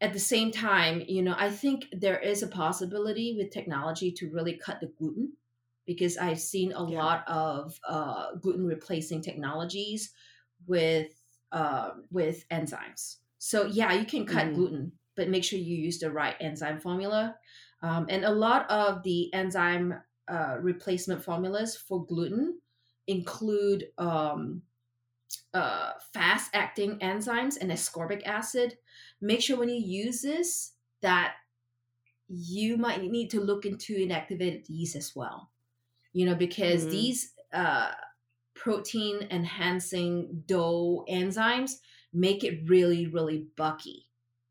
at 0.00 0.12
the 0.12 0.20
same 0.20 0.50
time, 0.50 1.02
you 1.06 1.22
know, 1.22 1.34
I 1.36 1.50
think 1.50 1.86
there 1.92 2.18
is 2.18 2.42
a 2.42 2.48
possibility 2.48 3.34
with 3.36 3.50
technology 3.50 4.12
to 4.12 4.30
really 4.30 4.54
cut 4.54 4.80
the 4.80 4.92
gluten 4.98 5.32
because 5.86 6.16
I've 6.16 6.40
seen 6.40 6.72
a 6.72 6.88
yeah. 6.88 6.98
lot 6.98 7.24
of 7.26 7.78
uh, 7.88 8.34
gluten 8.40 8.66
replacing 8.66 9.22
technologies 9.22 10.12
with 10.66 11.10
uh, 11.50 11.90
with 12.10 12.46
enzymes. 12.50 13.16
So 13.38 13.66
yeah, 13.66 13.92
you 13.92 14.04
can 14.04 14.26
cut 14.26 14.48
mm. 14.48 14.54
gluten, 14.54 14.92
but 15.16 15.28
make 15.28 15.44
sure 15.44 15.58
you 15.58 15.76
use 15.76 15.98
the 15.98 16.10
right 16.10 16.34
enzyme 16.40 16.80
formula. 16.80 17.36
Um, 17.82 18.06
and 18.08 18.24
a 18.24 18.32
lot 18.32 18.68
of 18.70 19.02
the 19.02 19.32
enzyme 19.32 19.94
uh, 20.28 20.56
replacement 20.60 21.24
formulas 21.24 21.76
for 21.76 22.04
gluten 22.04 22.58
include 23.06 23.86
um, 23.96 24.62
uh, 25.54 25.92
fast 26.12 26.50
acting 26.54 26.98
enzymes 26.98 27.56
and 27.60 27.70
ascorbic 27.70 28.26
acid 28.26 28.76
make 29.20 29.40
sure 29.40 29.56
when 29.58 29.68
you 29.68 29.80
use 29.80 30.22
this 30.22 30.72
that 31.00 31.34
you 32.28 32.76
might 32.76 33.02
need 33.02 33.30
to 33.30 33.40
look 33.40 33.64
into 33.64 33.94
inactivated 33.94 34.64
yeast 34.68 34.96
as 34.96 35.16
well 35.16 35.50
you 36.12 36.26
know 36.26 36.34
because 36.34 36.82
mm-hmm. 36.82 36.90
these 36.90 37.32
uh, 37.52 37.90
protein 38.54 39.26
enhancing 39.30 40.42
dough 40.46 41.04
enzymes 41.10 41.76
make 42.12 42.44
it 42.44 42.68
really 42.68 43.06
really 43.06 43.46
bucky 43.56 44.04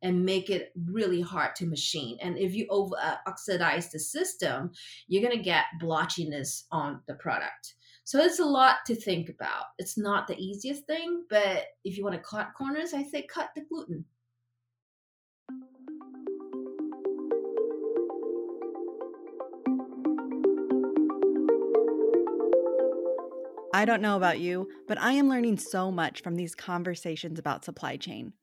and 0.04 0.24
make 0.24 0.52
it 0.52 0.72
really 0.86 1.22
hard 1.22 1.56
to 1.56 1.66
machine. 1.66 2.20
And 2.22 2.38
if 2.38 2.54
you 2.54 2.68
over 2.70 2.96
uh, 3.02 3.16
oxidize 3.26 3.92
the 3.92 4.00
system 4.00 4.72
you're 5.08 5.24
going 5.24 5.38
to 5.38 5.44
get 5.44 5.66
blotchiness 5.82 6.64
on 6.72 7.02
the 7.08 7.16
product. 7.16 7.76
So 8.04 8.20
it's 8.20 8.40
a 8.40 8.46
lot 8.46 8.78
to 8.86 8.96
think 8.96 9.28
about. 9.28 9.66
It's 9.80 9.98
not 9.98 10.28
the 10.28 10.38
easiest 10.38 10.86
thing 10.86 11.24
but 11.30 11.66
if 11.84 11.98
you 11.98 12.04
want 12.04 12.16
to 12.16 12.22
cut 12.22 12.54
corners 12.58 12.94
i 12.94 13.04
say 13.04 13.24
cut 13.24 13.50
the 13.56 13.62
gluten 13.62 14.06
I 23.74 23.84
don't 23.84 24.02
know 24.02 24.16
about 24.16 24.40
you, 24.40 24.70
but 24.88 25.00
I 25.00 25.14
am 25.14 25.28
learning 25.28 25.58
so 25.58 25.92
much 25.92 26.22
from 26.22 26.36
these 26.36 26.56
conversations 26.56 27.38
about 27.38 27.66
supply 27.66 27.98
chain. 27.98 28.34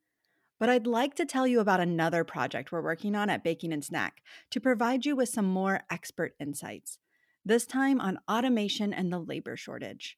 But 0.59 0.69
I'd 0.69 0.87
like 0.87 1.15
to 1.15 1.25
tell 1.25 1.47
you 1.47 1.59
about 1.59 1.79
another 1.79 2.23
project 2.23 2.71
we're 2.71 2.81
working 2.81 3.15
on 3.15 3.29
at 3.29 3.43
Baking 3.43 3.73
and 3.73 3.83
Snack 3.83 4.21
to 4.51 4.61
provide 4.61 5.05
you 5.05 5.15
with 5.15 5.29
some 5.29 5.45
more 5.45 5.81
expert 5.89 6.33
insights, 6.39 6.99
this 7.43 7.65
time 7.65 7.99
on 7.99 8.19
automation 8.29 8.93
and 8.93 9.11
the 9.11 9.19
labor 9.19 9.57
shortage. 9.57 10.17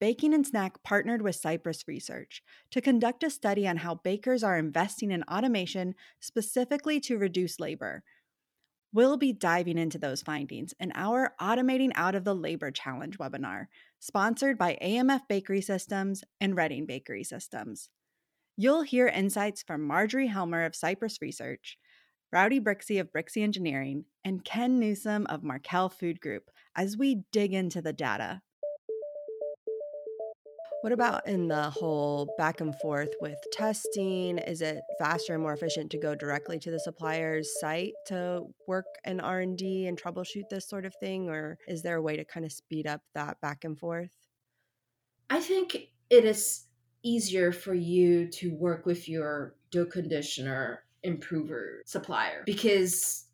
Baking 0.00 0.32
and 0.32 0.46
Snack 0.46 0.82
partnered 0.84 1.22
with 1.22 1.34
Cypress 1.34 1.88
Research 1.88 2.42
to 2.70 2.80
conduct 2.80 3.24
a 3.24 3.30
study 3.30 3.66
on 3.66 3.78
how 3.78 3.96
bakers 3.96 4.44
are 4.44 4.56
investing 4.56 5.10
in 5.10 5.24
automation 5.24 5.94
specifically 6.20 7.00
to 7.00 7.18
reduce 7.18 7.58
labor 7.58 8.04
We'll 8.90 9.18
be 9.18 9.34
diving 9.34 9.76
into 9.76 9.98
those 9.98 10.22
findings 10.22 10.72
in 10.80 10.92
our 10.94 11.34
Automating 11.38 11.92
Out 11.94 12.14
of 12.14 12.24
the 12.24 12.34
Labor 12.34 12.70
Challenge 12.70 13.18
webinar, 13.18 13.66
sponsored 13.98 14.56
by 14.56 14.78
AMF 14.80 15.28
Bakery 15.28 15.60
Systems 15.60 16.24
and 16.40 16.56
Reading 16.56 16.86
Bakery 16.86 17.22
Systems. 17.22 17.90
You'll 18.56 18.82
hear 18.82 19.06
insights 19.06 19.62
from 19.62 19.82
Marjorie 19.82 20.28
Helmer 20.28 20.64
of 20.64 20.74
Cypress 20.74 21.20
Research, 21.20 21.76
Rowdy 22.32 22.60
Brixey 22.60 22.98
of 22.98 23.12
Brixey 23.12 23.42
Engineering, 23.42 24.06
and 24.24 24.42
Ken 24.42 24.78
Newsom 24.78 25.26
of 25.26 25.44
Markel 25.44 25.90
Food 25.90 26.18
Group 26.18 26.50
as 26.74 26.96
we 26.96 27.24
dig 27.30 27.52
into 27.52 27.82
the 27.82 27.92
data. 27.92 28.40
What 30.82 30.92
about 30.92 31.26
in 31.26 31.48
the 31.48 31.70
whole 31.70 32.32
back 32.38 32.60
and 32.60 32.72
forth 32.80 33.08
with 33.20 33.36
testing? 33.52 34.38
Is 34.38 34.62
it 34.62 34.80
faster 35.00 35.34
and 35.34 35.42
more 35.42 35.52
efficient 35.52 35.90
to 35.90 35.98
go 35.98 36.14
directly 36.14 36.60
to 36.60 36.70
the 36.70 36.78
supplier's 36.78 37.50
site 37.58 37.94
to 38.06 38.44
work 38.68 38.86
in 39.04 39.18
R&D 39.18 39.88
and 39.88 40.00
troubleshoot 40.00 40.48
this 40.50 40.68
sort 40.68 40.84
of 40.84 40.94
thing 41.00 41.28
or 41.28 41.58
is 41.66 41.82
there 41.82 41.96
a 41.96 42.02
way 42.02 42.16
to 42.16 42.24
kind 42.24 42.46
of 42.46 42.52
speed 42.52 42.86
up 42.86 43.00
that 43.16 43.40
back 43.40 43.64
and 43.64 43.76
forth? 43.76 44.12
I 45.28 45.40
think 45.40 45.88
it 46.10 46.24
is 46.24 46.66
easier 47.02 47.50
for 47.50 47.74
you 47.74 48.28
to 48.28 48.54
work 48.54 48.86
with 48.86 49.08
your 49.08 49.56
dough 49.72 49.86
conditioner 49.86 50.84
improver 51.02 51.82
supplier 51.86 52.44
because 52.46 53.26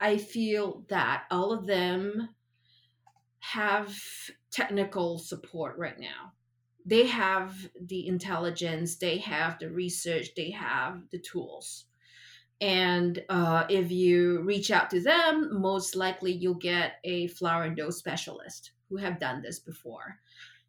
I 0.00 0.18
feel 0.18 0.84
that 0.88 1.24
all 1.30 1.50
of 1.52 1.66
them 1.66 2.28
have 3.38 3.96
technical 4.50 5.18
support 5.18 5.78
right 5.78 5.98
now. 5.98 6.32
They 6.86 7.06
have 7.06 7.54
the 7.80 8.06
intelligence, 8.06 8.96
they 8.96 9.18
have 9.18 9.58
the 9.58 9.70
research, 9.70 10.28
they 10.36 10.50
have 10.50 11.02
the 11.10 11.18
tools. 11.18 11.84
And 12.60 13.22
uh, 13.28 13.64
if 13.68 13.90
you 13.90 14.42
reach 14.42 14.70
out 14.70 14.90
to 14.90 15.00
them, 15.00 15.60
most 15.60 15.96
likely 15.96 16.32
you'll 16.32 16.54
get 16.54 16.94
a 17.04 17.28
flour 17.28 17.64
and 17.64 17.76
dough 17.76 17.90
specialist 17.90 18.72
who 18.88 18.96
have 18.98 19.18
done 19.18 19.40
this 19.40 19.58
before. 19.58 20.18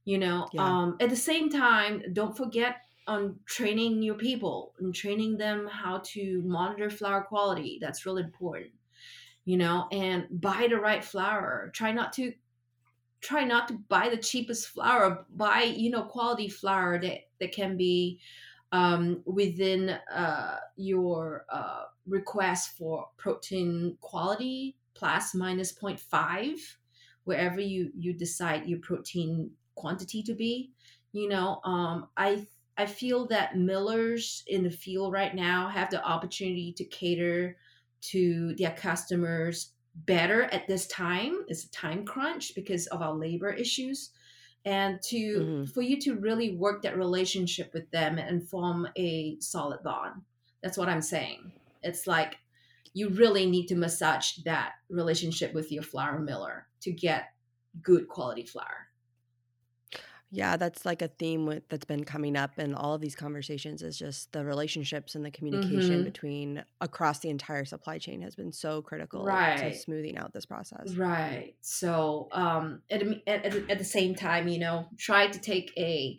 You 0.05 0.17
know, 0.17 0.47
yeah. 0.53 0.63
um, 0.63 0.97
at 0.99 1.09
the 1.09 1.15
same 1.15 1.49
time, 1.49 2.01
don't 2.13 2.35
forget 2.35 2.77
on 3.07 3.39
training 3.45 4.01
your 4.01 4.15
people 4.15 4.73
and 4.79 4.95
training 4.95 5.37
them 5.37 5.67
how 5.67 6.01
to 6.05 6.41
monitor 6.45 6.89
flour 6.89 7.23
quality. 7.23 7.77
That's 7.81 8.05
really 8.05 8.23
important. 8.23 8.71
You 9.43 9.57
know, 9.57 9.87
and 9.91 10.27
buy 10.29 10.67
the 10.69 10.77
right 10.77 11.03
flour. 11.03 11.71
Try 11.73 11.91
not 11.91 12.13
to 12.13 12.31
try 13.21 13.43
not 13.43 13.67
to 13.67 13.75
buy 13.87 14.09
the 14.09 14.17
cheapest 14.17 14.67
flour. 14.67 15.25
Buy 15.29 15.63
you 15.63 15.89
know 15.89 16.03
quality 16.03 16.49
flour 16.49 16.99
that 16.99 17.19
that 17.39 17.51
can 17.51 17.77
be 17.77 18.19
um, 18.71 19.21
within 19.25 19.97
uh, 20.13 20.57
your 20.77 21.45
uh, 21.51 21.83
request 22.05 22.77
for 22.77 23.07
protein 23.17 23.97
quality 24.01 24.75
plus 24.93 25.33
minus 25.33 25.71
0.5 25.73 26.57
wherever 27.23 27.59
you 27.59 27.91
you 27.97 28.13
decide 28.13 28.65
your 28.65 28.79
protein 28.79 29.51
quantity 29.75 30.23
to 30.23 30.33
be 30.33 30.71
you 31.11 31.29
know 31.29 31.59
um, 31.63 32.07
i 32.17 32.45
i 32.77 32.85
feel 32.85 33.25
that 33.27 33.57
millers 33.57 34.43
in 34.47 34.63
the 34.63 34.71
field 34.71 35.13
right 35.13 35.35
now 35.35 35.69
have 35.69 35.89
the 35.89 36.03
opportunity 36.03 36.73
to 36.73 36.83
cater 36.85 37.55
to 38.01 38.55
their 38.55 38.71
customers 38.71 39.73
better 39.93 40.43
at 40.45 40.67
this 40.67 40.88
time 40.88 41.43
it's 41.48 41.65
a 41.65 41.71
time 41.71 42.05
crunch 42.05 42.55
because 42.55 42.88
of 42.88 43.01
our 43.01 43.13
labor 43.13 43.50
issues 43.50 44.12
and 44.65 45.01
to 45.01 45.17
mm-hmm. 45.17 45.65
for 45.65 45.81
you 45.81 46.00
to 46.00 46.15
really 46.15 46.55
work 46.55 46.81
that 46.81 46.98
relationship 46.98 47.74
with 47.74 47.89
them 47.91 48.17
and 48.17 48.48
form 48.48 48.88
a 48.95 49.38
solid 49.39 49.81
bond. 49.83 50.21
That's 50.62 50.77
what 50.77 50.89
i'm 50.89 51.01
saying. 51.01 51.51
It's 51.83 52.07
like 52.07 52.38
you 52.93 53.10
really 53.10 53.45
need 53.45 53.67
to 53.67 53.75
massage 53.75 54.33
that 54.45 54.74
relationship 54.89 55.53
with 55.53 55.71
your 55.71 55.83
flour 55.83 56.19
miller 56.19 56.67
to 56.81 56.91
get 56.91 57.33
good 57.81 58.07
quality 58.07 58.43
flour 58.45 58.88
yeah, 60.33 60.55
that's 60.55 60.85
like 60.85 61.01
a 61.01 61.09
theme 61.09 61.45
with, 61.45 61.67
that's 61.67 61.83
been 61.83 62.05
coming 62.05 62.38
up 62.38 62.57
in 62.57 62.73
all 62.73 62.93
of 62.93 63.01
these 63.01 63.15
conversations 63.15 63.81
is 63.81 63.97
just 63.97 64.31
the 64.31 64.45
relationships 64.45 65.13
and 65.15 65.25
the 65.25 65.31
communication 65.31 65.95
mm-hmm. 65.95 66.03
between 66.03 66.63
across 66.79 67.19
the 67.19 67.29
entire 67.29 67.65
supply 67.65 67.97
chain 67.97 68.21
has 68.21 68.33
been 68.33 68.53
so 68.53 68.81
critical 68.81 69.25
right. 69.25 69.57
to 69.57 69.77
smoothing 69.77 70.17
out 70.17 70.31
this 70.31 70.45
process. 70.45 70.93
Right. 70.95 71.55
So, 71.59 72.29
um, 72.31 72.81
at, 72.89 73.03
at, 73.27 73.69
at 73.69 73.77
the 73.77 73.83
same 73.83 74.15
time, 74.15 74.47
you 74.47 74.59
know, 74.59 74.88
try 74.97 75.27
to 75.27 75.39
take 75.39 75.73
a, 75.77 76.17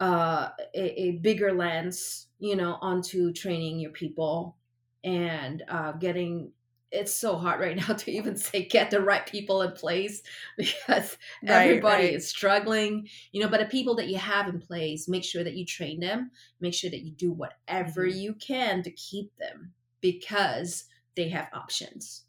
uh, 0.00 0.50
a, 0.74 1.02
a 1.02 1.10
bigger 1.12 1.54
lens, 1.54 2.26
you 2.38 2.56
know, 2.56 2.76
onto 2.82 3.32
training 3.32 3.80
your 3.80 3.92
people 3.92 4.58
and 5.02 5.62
uh, 5.70 5.92
getting 5.92 6.52
it's 6.90 7.14
so 7.14 7.36
hard 7.36 7.60
right 7.60 7.76
now 7.88 7.94
to 7.94 8.10
even 8.10 8.36
say 8.36 8.64
get 8.64 8.90
the 8.90 9.00
right 9.00 9.26
people 9.26 9.62
in 9.62 9.72
place 9.72 10.22
because 10.56 11.16
right, 11.42 11.68
everybody 11.68 12.04
right. 12.04 12.14
is 12.14 12.28
struggling 12.28 13.08
you 13.32 13.40
know 13.40 13.48
but 13.48 13.60
the 13.60 13.66
people 13.66 13.94
that 13.96 14.08
you 14.08 14.18
have 14.18 14.48
in 14.48 14.60
place 14.60 15.08
make 15.08 15.24
sure 15.24 15.44
that 15.44 15.54
you 15.54 15.64
train 15.64 16.00
them 16.00 16.30
make 16.60 16.74
sure 16.74 16.90
that 16.90 17.02
you 17.02 17.10
do 17.12 17.32
whatever 17.32 18.06
mm-hmm. 18.06 18.18
you 18.18 18.34
can 18.34 18.82
to 18.82 18.90
keep 18.90 19.36
them 19.38 19.72
because 20.00 20.84
they 21.16 21.28
have 21.28 21.48
options 21.52 22.24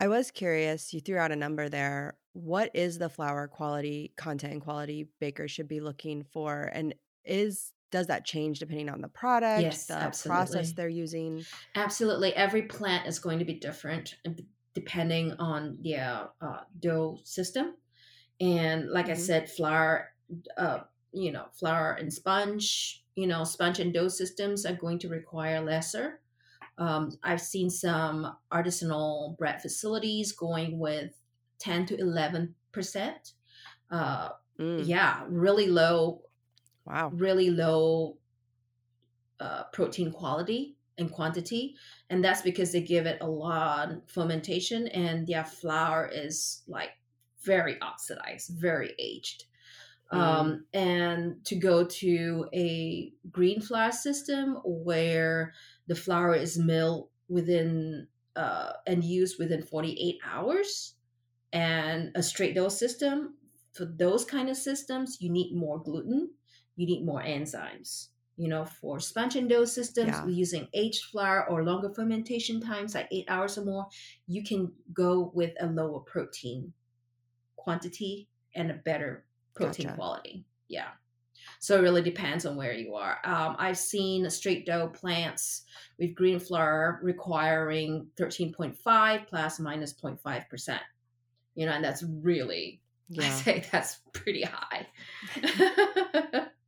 i 0.00 0.08
was 0.08 0.30
curious 0.30 0.92
you 0.92 1.00
threw 1.00 1.18
out 1.18 1.32
a 1.32 1.36
number 1.36 1.68
there 1.68 2.14
what 2.32 2.70
is 2.74 2.98
the 2.98 3.08
flour 3.08 3.48
quality 3.48 4.12
content 4.16 4.52
and 4.52 4.62
quality 4.62 5.08
bakers 5.20 5.50
should 5.50 5.68
be 5.68 5.80
looking 5.80 6.22
for 6.22 6.70
and 6.72 6.94
is 7.24 7.72
does 7.90 8.06
that 8.06 8.24
change 8.24 8.58
depending 8.58 8.88
on 8.88 9.00
the 9.00 9.08
product 9.08 9.62
yes, 9.62 9.86
the 9.86 9.94
absolutely. 9.94 10.36
process 10.36 10.72
they're 10.72 10.88
using 10.88 11.44
absolutely 11.74 12.34
every 12.34 12.62
plant 12.62 13.06
is 13.06 13.18
going 13.18 13.38
to 13.38 13.44
be 13.44 13.54
different 13.54 14.16
depending 14.74 15.32
on 15.38 15.78
the 15.82 15.96
uh, 15.96 16.28
dough 16.78 17.18
system 17.24 17.74
and 18.40 18.88
like 18.90 19.06
mm-hmm. 19.06 19.12
i 19.12 19.16
said 19.16 19.50
flour 19.50 20.08
uh, 20.56 20.78
you 21.12 21.32
know 21.32 21.46
flour 21.52 21.92
and 21.92 22.12
sponge 22.12 23.04
you 23.16 23.26
know 23.26 23.44
sponge 23.44 23.80
and 23.80 23.92
dough 23.92 24.08
systems 24.08 24.64
are 24.64 24.74
going 24.74 24.98
to 24.98 25.08
require 25.08 25.60
lesser 25.60 26.20
um, 26.78 27.10
i've 27.22 27.40
seen 27.40 27.68
some 27.68 28.36
artisanal 28.52 29.36
bread 29.36 29.60
facilities 29.60 30.32
going 30.32 30.78
with 30.78 31.12
10 31.58 31.86
to 31.86 31.96
11 31.98 32.54
percent 32.72 33.32
uh, 33.90 34.30
mm. 34.58 34.86
yeah 34.86 35.22
really 35.28 35.66
low 35.66 36.22
Wow. 36.86 37.10
Really 37.14 37.50
low 37.50 38.16
uh, 39.38 39.64
protein 39.72 40.12
quality 40.12 40.76
and 40.98 41.10
quantity. 41.10 41.76
And 42.10 42.24
that's 42.24 42.42
because 42.42 42.72
they 42.72 42.82
give 42.82 43.06
it 43.06 43.18
a 43.20 43.28
lot 43.28 43.90
of 43.90 44.02
fermentation 44.06 44.88
and 44.88 45.26
their 45.26 45.44
flour 45.44 46.10
is 46.12 46.62
like 46.68 46.90
very 47.42 47.80
oxidized, 47.80 48.50
very 48.58 48.94
aged. 48.98 49.44
Mm. 50.12 50.18
Um, 50.18 50.64
and 50.74 51.44
to 51.46 51.54
go 51.54 51.84
to 51.84 52.46
a 52.52 53.12
green 53.30 53.60
flour 53.60 53.92
system 53.92 54.58
where 54.64 55.54
the 55.86 55.94
flour 55.94 56.34
is 56.34 56.58
milled 56.58 57.08
within 57.28 58.08
uh, 58.36 58.72
and 58.86 59.04
used 59.04 59.38
within 59.38 59.62
48 59.62 60.18
hours 60.24 60.94
and 61.52 62.10
a 62.14 62.22
straight 62.22 62.54
dough 62.54 62.68
system 62.68 63.34
for 63.72 63.84
those 63.84 64.24
kind 64.24 64.48
of 64.48 64.56
systems 64.56 65.18
you 65.20 65.30
need 65.30 65.54
more 65.54 65.80
gluten 65.82 66.30
you 66.80 66.86
need 66.86 67.04
more 67.04 67.22
enzymes. 67.22 68.08
You 68.38 68.48
know, 68.48 68.64
for 68.64 69.00
sponge 69.00 69.36
and 69.36 69.50
dough 69.50 69.66
systems, 69.66 70.12
yeah. 70.12 70.24
we're 70.24 70.30
using 70.30 70.66
aged 70.72 71.04
flour 71.04 71.46
or 71.50 71.62
longer 71.62 71.90
fermentation 71.90 72.58
times, 72.58 72.94
like 72.94 73.06
eight 73.10 73.26
hours 73.28 73.58
or 73.58 73.66
more. 73.66 73.86
You 74.26 74.42
can 74.42 74.72
go 74.94 75.30
with 75.34 75.52
a 75.60 75.66
lower 75.66 76.00
protein 76.00 76.72
quantity 77.56 78.28
and 78.54 78.70
a 78.70 78.74
better 78.74 79.26
protein 79.54 79.88
gotcha. 79.88 79.96
quality. 79.96 80.46
Yeah. 80.68 80.88
So 81.58 81.76
it 81.76 81.82
really 81.82 82.00
depends 82.00 82.46
on 82.46 82.56
where 82.56 82.72
you 82.72 82.94
are. 82.94 83.18
Um, 83.24 83.56
I've 83.58 83.76
seen 83.76 84.30
straight 84.30 84.64
dough 84.64 84.88
plants 84.88 85.64
with 85.98 86.14
green 86.14 86.38
flour 86.38 86.98
requiring 87.02 88.06
13.5 88.18 89.26
plus 89.26 89.60
minus 89.60 89.92
0.5%. 89.92 90.78
You 91.56 91.66
know, 91.66 91.72
and 91.72 91.84
that's 91.84 92.02
really, 92.02 92.80
yeah. 93.10 93.26
I 93.26 93.28
say 93.28 93.64
that's 93.70 93.98
pretty 94.14 94.44
high. 94.44 94.86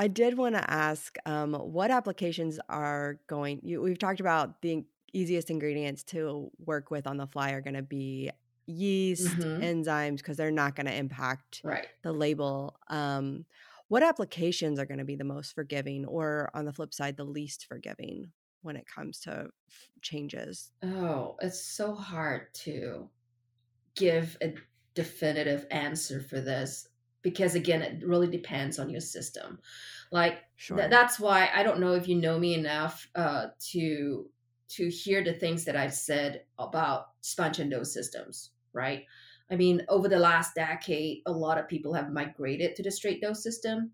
I 0.00 0.08
did 0.08 0.38
want 0.38 0.54
to 0.54 0.70
ask 0.70 1.18
um, 1.26 1.52
what 1.52 1.90
applications 1.90 2.58
are 2.70 3.20
going. 3.26 3.60
You, 3.62 3.82
we've 3.82 3.98
talked 3.98 4.20
about 4.20 4.62
the 4.62 4.82
easiest 5.12 5.50
ingredients 5.50 6.02
to 6.04 6.50
work 6.64 6.90
with 6.90 7.06
on 7.06 7.18
the 7.18 7.26
fly 7.26 7.50
are 7.50 7.60
going 7.60 7.74
to 7.74 7.82
be 7.82 8.30
yeast, 8.64 9.28
mm-hmm. 9.28 9.62
enzymes, 9.62 10.16
because 10.16 10.38
they're 10.38 10.50
not 10.50 10.74
going 10.74 10.86
to 10.86 10.94
impact 10.94 11.60
right. 11.64 11.86
the 12.02 12.12
label. 12.12 12.78
Um, 12.88 13.44
what 13.88 14.02
applications 14.02 14.78
are 14.78 14.86
going 14.86 15.00
to 15.00 15.04
be 15.04 15.16
the 15.16 15.24
most 15.24 15.54
forgiving, 15.54 16.06
or 16.06 16.48
on 16.54 16.64
the 16.64 16.72
flip 16.72 16.94
side, 16.94 17.18
the 17.18 17.24
least 17.24 17.66
forgiving 17.66 18.32
when 18.62 18.76
it 18.76 18.86
comes 18.86 19.20
to 19.20 19.48
f- 19.68 19.88
changes? 20.00 20.70
Oh, 20.82 21.36
it's 21.42 21.62
so 21.62 21.94
hard 21.94 22.54
to 22.54 23.10
give 23.96 24.38
a 24.40 24.54
definitive 24.94 25.66
answer 25.70 26.22
for 26.22 26.40
this 26.40 26.88
because 27.22 27.54
again 27.54 27.82
it 27.82 28.06
really 28.06 28.28
depends 28.28 28.78
on 28.78 28.90
your 28.90 29.00
system. 29.00 29.58
Like 30.12 30.38
sure. 30.56 30.76
th- 30.76 30.90
that's 30.90 31.20
why 31.20 31.50
i 31.54 31.62
don't 31.62 31.78
know 31.78 31.94
if 31.94 32.08
you 32.08 32.16
know 32.16 32.38
me 32.38 32.54
enough 32.54 33.08
uh, 33.14 33.46
to 33.70 34.28
to 34.70 34.88
hear 34.88 35.22
the 35.22 35.34
things 35.34 35.64
that 35.64 35.76
i've 35.76 35.94
said 35.94 36.42
about 36.58 37.10
sponge 37.20 37.60
and 37.60 37.70
dough 37.70 37.84
systems 37.84 38.50
right? 38.72 39.04
I 39.50 39.56
mean 39.56 39.84
over 39.88 40.08
the 40.08 40.18
last 40.18 40.54
decade 40.54 41.22
a 41.26 41.32
lot 41.32 41.58
of 41.58 41.68
people 41.68 41.92
have 41.94 42.12
migrated 42.12 42.76
to 42.76 42.82
the 42.82 42.90
straight 42.90 43.20
dough 43.20 43.32
system 43.32 43.90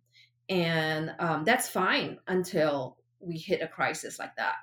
and 0.48 1.12
um, 1.18 1.44
that's 1.44 1.68
fine 1.68 2.18
until 2.28 2.98
we 3.20 3.36
hit 3.36 3.62
a 3.62 3.68
crisis 3.68 4.18
like 4.18 4.36
that. 4.36 4.56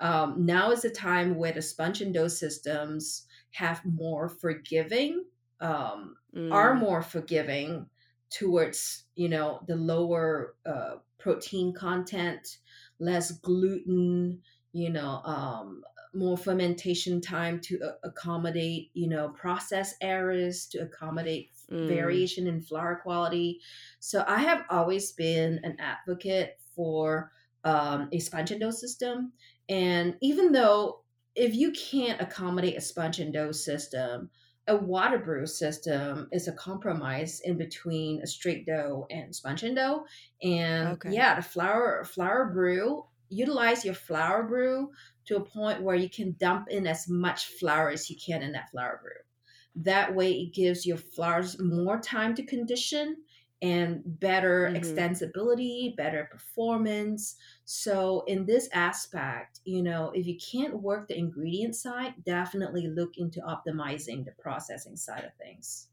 Um, 0.00 0.46
now 0.46 0.70
is 0.70 0.82
the 0.82 0.90
time 0.90 1.36
where 1.36 1.52
the 1.52 1.60
sponge 1.60 2.00
and 2.00 2.14
dough 2.14 2.28
systems 2.28 3.26
have 3.50 3.84
more 3.84 4.28
forgiving 4.28 5.24
um, 5.60 6.16
mm. 6.34 6.52
are 6.52 6.74
more 6.74 7.02
forgiving 7.02 7.86
towards 8.30 9.04
you 9.14 9.28
know 9.28 9.60
the 9.66 9.76
lower 9.76 10.54
uh, 10.66 10.94
protein 11.18 11.72
content 11.72 12.58
less 12.98 13.32
gluten 13.32 14.40
you 14.72 14.90
know 14.90 15.20
um, 15.24 15.82
more 16.14 16.36
fermentation 16.36 17.20
time 17.20 17.60
to 17.60 17.80
uh, 17.82 17.92
accommodate 18.04 18.90
you 18.94 19.08
know 19.08 19.28
process 19.30 19.94
errors 20.00 20.66
to 20.66 20.78
accommodate 20.78 21.50
mm. 21.70 21.88
variation 21.88 22.46
in 22.46 22.60
flour 22.60 23.00
quality 23.02 23.60
so 24.00 24.24
i 24.26 24.38
have 24.38 24.64
always 24.70 25.12
been 25.12 25.60
an 25.62 25.76
advocate 25.78 26.58
for 26.74 27.30
um, 27.64 28.08
a 28.12 28.18
sponge 28.18 28.50
and 28.50 28.60
dough 28.60 28.70
system 28.70 29.32
and 29.68 30.16
even 30.20 30.52
though 30.52 31.00
if 31.34 31.54
you 31.54 31.70
can't 31.72 32.20
accommodate 32.20 32.76
a 32.76 32.80
sponge 32.80 33.18
and 33.18 33.32
dough 33.32 33.52
system 33.52 34.28
a 34.68 34.76
water 34.76 35.18
brew 35.18 35.46
system 35.46 36.28
is 36.30 36.46
a 36.46 36.52
compromise 36.52 37.40
in 37.44 37.58
between 37.58 38.22
a 38.22 38.26
straight 38.26 38.64
dough 38.64 39.06
and 39.10 39.34
sponge 39.34 39.64
and 39.64 39.74
dough 39.74 40.04
and 40.42 40.88
okay. 40.88 41.12
yeah 41.12 41.34
the 41.34 41.42
flour 41.42 42.04
flour 42.04 42.50
brew 42.52 43.04
utilize 43.32 43.84
your 43.84 43.94
flour 43.94 44.44
brew 44.44 44.90
to 45.26 45.36
a 45.36 45.44
point 45.44 45.82
where 45.82 45.96
you 45.96 46.10
can 46.10 46.36
dump 46.38 46.68
in 46.68 46.86
as 46.86 47.08
much 47.08 47.46
flour 47.46 47.90
as 47.90 48.10
you 48.10 48.16
can 48.16 48.42
in 48.42 48.52
that 48.52 48.70
flour 48.70 49.00
brew. 49.02 49.82
That 49.84 50.14
way, 50.14 50.32
it 50.32 50.54
gives 50.54 50.84
your 50.84 50.98
flours 50.98 51.58
more 51.58 51.98
time 51.98 52.34
to 52.34 52.44
condition 52.44 53.16
and 53.62 54.02
better 54.04 54.68
mm-hmm. 54.68 54.76
extensibility, 54.76 55.96
better 55.96 56.28
performance. 56.30 57.36
So, 57.64 58.22
in 58.26 58.46
this 58.46 58.68
aspect, 58.72 59.60
you 59.64 59.82
know, 59.82 60.10
if 60.10 60.26
you 60.26 60.36
can't 60.38 60.82
work 60.82 61.08
the 61.08 61.16
ingredient 61.18 61.76
side, 61.76 62.24
definitely 62.24 62.88
look 62.88 63.16
into 63.18 63.40
optimizing 63.40 64.24
the 64.24 64.32
processing 64.32 64.96
side 64.96 65.24
of 65.24 65.34
things. 65.36 65.88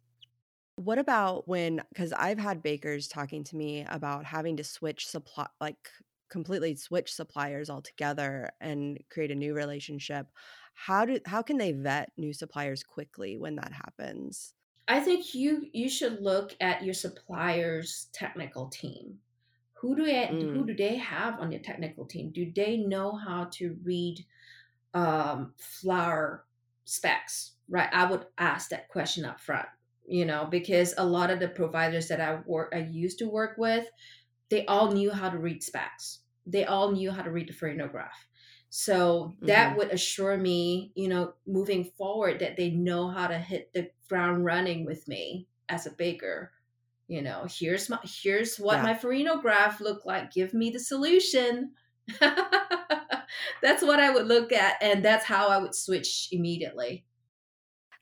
What 0.76 0.98
about 0.98 1.48
when, 1.48 1.82
because 1.90 2.14
I've 2.14 2.40
had 2.40 2.64
bakers 2.64 3.08
talking 3.08 3.44
to 3.46 3.56
me 3.56 3.86
about 3.86 4.24
having 4.26 4.58
to 4.58 4.64
switch 4.64 5.08
supply, 5.08 5.48
like 5.60 5.90
completely 6.30 6.76
switch 6.76 7.14
suppliers 7.14 7.70
altogether 7.70 8.50
and 8.62 9.00
create 9.10 9.32
a 9.32 9.36
new 9.36 9.54
relationship 9.56 10.28
how 10.76 11.04
do 11.04 11.20
how 11.26 11.42
can 11.42 11.58
they 11.58 11.72
vet 11.72 12.12
new 12.18 12.32
suppliers 12.34 12.84
quickly 12.84 13.36
when 13.38 13.56
that 13.56 13.74
happens 13.74 14.54
i 14.90 15.00
think 15.00 15.34
you 15.34 15.70
you 15.74 15.88
should 15.90 16.22
look 16.22 16.56
at 16.60 16.84
your 16.84 16.94
suppliers 16.94 18.10
technical 18.14 18.68
team 18.68 19.20
who 19.82 19.96
do 19.96 20.06
they 20.06 20.30
mm. 20.32 20.54
who 20.56 20.66
do 20.66 20.76
they 20.76 20.96
have 20.96 21.40
on 21.40 21.52
your 21.52 21.62
technical 21.62 22.06
team 22.06 22.32
do 22.34 22.52
they 22.56 22.78
know 22.78 23.16
how 23.16 23.48
to 23.52 23.78
read 23.84 24.26
um 24.94 25.54
flour 25.58 26.46
specs 26.86 27.54
right 27.70 27.90
i 27.94 28.06
would 28.06 28.26
ask 28.38 28.70
that 28.70 28.90
question 28.90 29.26
up 29.26 29.40
front 29.40 29.68
you 30.08 30.26
know 30.26 30.48
because 30.50 30.94
a 30.98 31.06
lot 31.06 31.30
of 31.30 31.40
the 31.40 31.48
providers 31.48 32.08
that 32.08 32.20
i 32.20 32.40
work 32.46 32.74
i 32.74 32.80
used 32.80 33.20
to 33.20 33.30
work 33.30 33.56
with 33.58 33.86
they 34.50 34.66
all 34.66 34.92
knew 34.92 35.12
how 35.12 35.30
to 35.30 35.38
read 35.38 35.64
specs. 35.64 36.20
They 36.46 36.66
all 36.66 36.92
knew 36.92 37.12
how 37.12 37.22
to 37.22 37.32
read 37.32 37.48
the 37.48 37.54
Farinograph. 37.54 38.10
So 38.72 39.36
that 39.42 39.70
mm-hmm. 39.70 39.78
would 39.78 39.90
assure 39.90 40.38
me, 40.38 40.92
you 40.96 41.08
know, 41.08 41.34
moving 41.48 41.86
forward 41.98 42.40
that 42.40 42.58
they 42.58 42.70
know 42.72 43.10
how 43.10 43.28
to 43.28 43.38
hit 43.38 43.72
the 43.74 43.90
ground 44.08 44.46
running 44.46 44.86
with 44.86 45.08
me 45.08 45.48
as 45.70 45.86
a 45.86 45.92
baker. 45.92 46.52
You 47.10 47.24
know, 47.24 47.48
here's 47.50 47.90
my 47.90 47.98
here's 48.04 48.58
what 48.58 48.78
yeah. 48.78 48.84
my 48.84 48.94
Farinograph 48.94 49.80
look 49.80 50.06
like. 50.06 50.32
Give 50.32 50.54
me 50.54 50.70
the 50.70 50.80
solution. 50.80 51.72
that's 52.20 53.82
what 53.82 54.00
I 54.00 54.12
would 54.12 54.28
look 54.28 54.54
at, 54.54 54.76
and 54.80 55.04
that's 55.04 55.26
how 55.26 55.48
I 55.48 55.58
would 55.58 55.74
switch 55.74 56.30
immediately. 56.32 57.06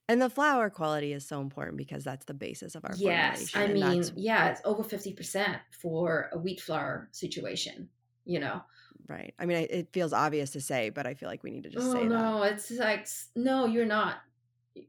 And 0.10 0.22
the 0.22 0.30
flour 0.30 0.70
quality 0.70 1.14
is 1.14 1.26
so 1.26 1.40
important 1.40 1.78
because 1.78 2.04
that's 2.04 2.26
the 2.26 2.34
basis 2.34 2.76
of 2.76 2.84
our 2.84 2.92
yes. 2.98 3.56
I 3.56 3.68
mean, 3.68 4.04
yeah, 4.18 4.50
it's 4.50 4.60
over 4.66 4.84
fifty 4.84 5.14
percent 5.14 5.58
for 5.82 6.30
a 6.34 6.38
wheat 6.38 6.60
flour 6.60 7.08
situation. 7.14 7.88
You 8.26 8.42
know, 8.42 8.62
right? 9.08 9.34
I 9.40 9.46
mean, 9.46 9.68
it 9.70 9.94
feels 9.94 10.12
obvious 10.12 10.52
to 10.52 10.60
say, 10.60 10.90
but 10.90 11.08
I 11.08 11.14
feel 11.14 11.30
like 11.30 11.44
we 11.44 11.52
need 11.52 11.64
to 11.64 11.70
just 11.70 11.88
oh, 11.88 11.94
say 11.94 12.04
no, 12.04 12.42
that. 12.42 12.56
it's 12.56 12.72
like 12.72 13.08
no, 13.38 13.68
you're 13.68 13.86
not. 13.86 14.18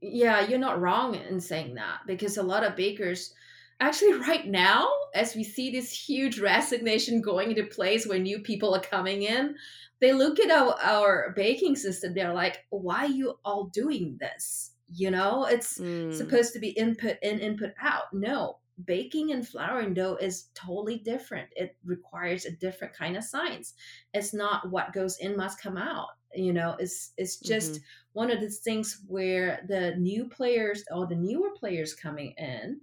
Yeah, 0.03 0.41
you're 0.41 0.59
not 0.59 0.81
wrong 0.81 1.15
in 1.15 1.41
saying 1.41 1.77
that 1.77 2.01
because 2.05 2.37
a 2.37 2.43
lot 2.43 2.65
of 2.65 2.75
bakers 2.75 3.33
actually 3.81 4.15
right 4.15 4.47
now 4.47 4.89
as 5.15 5.35
we 5.35 5.45
see 5.45 5.71
this 5.71 5.91
huge 5.93 6.41
resignation 6.41 7.21
going 7.21 7.51
into 7.51 7.65
place 7.65 8.07
where 8.07 8.19
new 8.19 8.41
people 8.41 8.75
are 8.75 8.81
coming 8.81 9.23
in 9.23 9.55
they 10.01 10.13
look 10.13 10.39
at 10.39 10.51
our, 10.51 10.75
our 10.81 11.33
baking 11.37 11.77
system 11.77 12.15
they're 12.15 12.35
like 12.35 12.65
why 12.71 13.05
are 13.05 13.09
you 13.09 13.39
all 13.45 13.65
doing 13.67 14.17
this? 14.21 14.73
You 14.91 15.11
know 15.11 15.47
it's 15.47 15.79
mm. 15.79 16.15
supposed 16.15 16.53
to 16.55 16.61
be 16.61 16.71
input 16.71 17.19
in 17.23 17.39
input 17.41 17.73
out. 17.81 18.13
No 18.13 18.59
baking 18.85 19.33
and 19.33 19.47
flouring 19.47 19.93
dough 19.93 20.17
is 20.21 20.51
totally 20.55 20.99
different. 20.99 21.49
It 21.57 21.77
requires 21.85 22.45
a 22.45 22.53
different 22.53 22.95
kind 22.95 23.17
of 23.17 23.25
science. 23.25 23.75
It's 24.15 24.33
not 24.33 24.71
what 24.71 24.93
goes 24.93 25.19
in 25.19 25.37
must 25.37 25.61
come 25.61 25.77
out 25.77 26.09
you 26.35 26.53
know? 26.53 26.77
It's 26.79 27.13
it's 27.17 27.39
just 27.39 27.73
mm-hmm. 27.73 27.83
one 28.13 28.31
of 28.31 28.41
the 28.41 28.51
things 28.51 29.03
where 29.07 29.65
the 29.69 29.95
new 29.97 30.29
players 30.29 30.85
or 30.91 31.07
the 31.07 31.17
newer 31.17 31.51
players 31.59 31.95
coming 31.95 32.35
in 32.37 32.81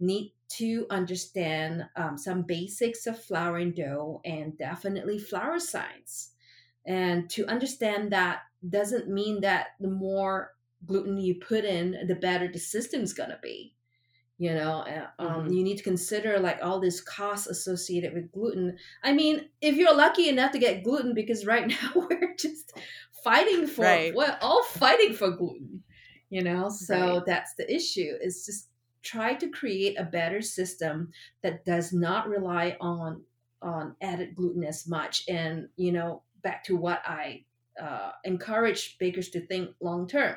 need 0.00 0.32
to 0.48 0.86
understand 0.90 1.84
um, 1.96 2.16
some 2.16 2.42
basics 2.42 3.06
of 3.06 3.22
flouring 3.22 3.72
dough 3.72 4.20
and 4.24 4.56
definitely 4.56 5.18
flour 5.18 5.58
science 5.58 6.30
and 6.86 7.28
to 7.30 7.46
understand 7.46 8.12
that 8.12 8.42
doesn't 8.68 9.08
mean 9.08 9.40
that 9.40 9.68
the 9.80 9.88
more 9.88 10.52
gluten 10.84 11.18
you 11.18 11.34
put 11.34 11.64
in, 11.64 12.06
the 12.06 12.14
better 12.14 12.48
the 12.48 12.58
system's 12.58 13.12
gonna 13.12 13.38
be. 13.42 13.74
You 14.38 14.54
know, 14.54 14.84
um, 15.18 15.28
mm-hmm. 15.28 15.52
you 15.52 15.64
need 15.64 15.78
to 15.78 15.82
consider 15.82 16.38
like 16.38 16.58
all 16.62 16.78
these 16.78 17.00
costs 17.00 17.46
associated 17.46 18.12
with 18.12 18.30
gluten. 18.32 18.76
I 19.02 19.14
mean, 19.14 19.48
if 19.62 19.76
you're 19.76 19.96
lucky 19.96 20.28
enough 20.28 20.52
to 20.52 20.58
get 20.58 20.84
gluten, 20.84 21.14
because 21.14 21.46
right 21.46 21.66
now 21.82 21.92
we're 21.94 22.34
just 22.38 22.72
fighting 23.24 23.66
for 23.66 23.82
right. 23.82 24.14
we're 24.14 24.36
all 24.40 24.62
fighting 24.62 25.14
for 25.14 25.30
gluten. 25.30 25.82
You 26.28 26.42
know, 26.42 26.68
so 26.68 27.14
right. 27.14 27.22
that's 27.26 27.54
the 27.54 27.72
issue. 27.72 28.12
It's 28.20 28.44
just 28.44 28.68
try 29.06 29.34
to 29.34 29.48
create 29.48 29.98
a 29.98 30.04
better 30.04 30.42
system 30.42 31.10
that 31.42 31.64
does 31.64 31.92
not 31.92 32.28
rely 32.28 32.76
on 32.80 33.22
on 33.62 33.96
added 34.02 34.34
gluten 34.34 34.64
as 34.64 34.86
much. 34.86 35.24
And 35.28 35.68
you 35.76 35.92
know, 35.92 36.22
back 36.42 36.64
to 36.64 36.76
what 36.76 37.02
I 37.06 37.44
uh, 37.80 38.12
encourage 38.24 38.98
bakers 38.98 39.30
to 39.30 39.40
think 39.40 39.70
long 39.80 40.06
term 40.06 40.36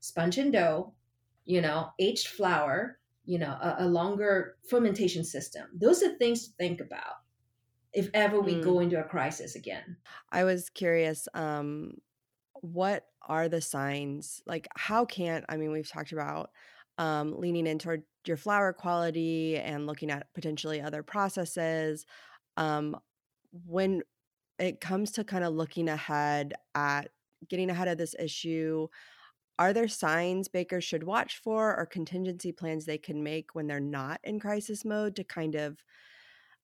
sponge 0.00 0.38
and 0.38 0.52
dough, 0.52 0.92
you 1.44 1.60
know, 1.60 1.90
aged 1.98 2.28
flour, 2.28 2.98
you 3.24 3.38
know, 3.38 3.56
a, 3.60 3.76
a 3.80 3.86
longer 3.86 4.56
fermentation 4.68 5.24
system. 5.24 5.66
Those 5.74 6.02
are 6.02 6.16
things 6.16 6.48
to 6.48 6.54
think 6.58 6.80
about 6.80 7.20
if 7.92 8.08
ever 8.14 8.40
we 8.40 8.54
mm. 8.54 8.62
go 8.62 8.80
into 8.80 9.00
a 9.00 9.04
crisis 9.04 9.56
again. 9.56 9.96
I 10.30 10.44
was 10.44 10.70
curious, 10.70 11.28
um, 11.34 11.94
what 12.54 13.04
are 13.26 13.48
the 13.48 13.60
signs? 13.60 14.42
Like, 14.46 14.68
how 14.76 15.04
can't, 15.04 15.44
I 15.48 15.56
mean, 15.56 15.72
we've 15.72 15.88
talked 15.88 16.12
about 16.12 16.50
um, 16.98 17.38
leaning 17.38 17.66
in 17.66 17.78
toward 17.78 18.02
your 18.26 18.36
flour 18.36 18.72
quality 18.72 19.56
and 19.56 19.86
looking 19.86 20.10
at 20.10 20.32
potentially 20.34 20.80
other 20.80 21.02
processes. 21.02 22.06
Um, 22.56 22.96
when 23.66 24.02
it 24.58 24.80
comes 24.80 25.12
to 25.12 25.24
kind 25.24 25.44
of 25.44 25.54
looking 25.54 25.88
ahead 25.88 26.54
at 26.74 27.10
getting 27.48 27.70
ahead 27.70 27.88
of 27.88 27.98
this 27.98 28.14
issue, 28.18 28.88
are 29.58 29.72
there 29.72 29.88
signs 29.88 30.48
bakers 30.48 30.84
should 30.84 31.04
watch 31.04 31.38
for 31.38 31.76
or 31.76 31.86
contingency 31.86 32.52
plans 32.52 32.84
they 32.84 32.98
can 32.98 33.22
make 33.22 33.54
when 33.54 33.66
they're 33.66 33.80
not 33.80 34.20
in 34.24 34.40
crisis 34.40 34.84
mode 34.84 35.16
to 35.16 35.24
kind 35.24 35.54
of 35.54 35.82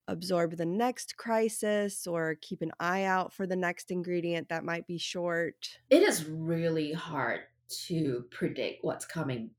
absorb 0.09 0.57
the 0.57 0.65
next 0.65 1.17
crisis 1.17 2.07
or 2.07 2.37
keep 2.41 2.63
an 2.63 2.71
eye 2.79 3.05
out 3.05 3.33
for 3.33 3.47
the 3.47 3.57
next 3.57 3.91
ingredient 3.91 4.49
that 4.49 4.65
might 4.65 4.87
be 4.87 4.99
short? 4.99 5.79
It 5.91 6.03
is 6.03 6.27
really 6.27 6.93
hard 6.93 7.41
to 7.87 8.25
predict 8.31 8.85
what's 8.85 9.05
coming 9.05 9.51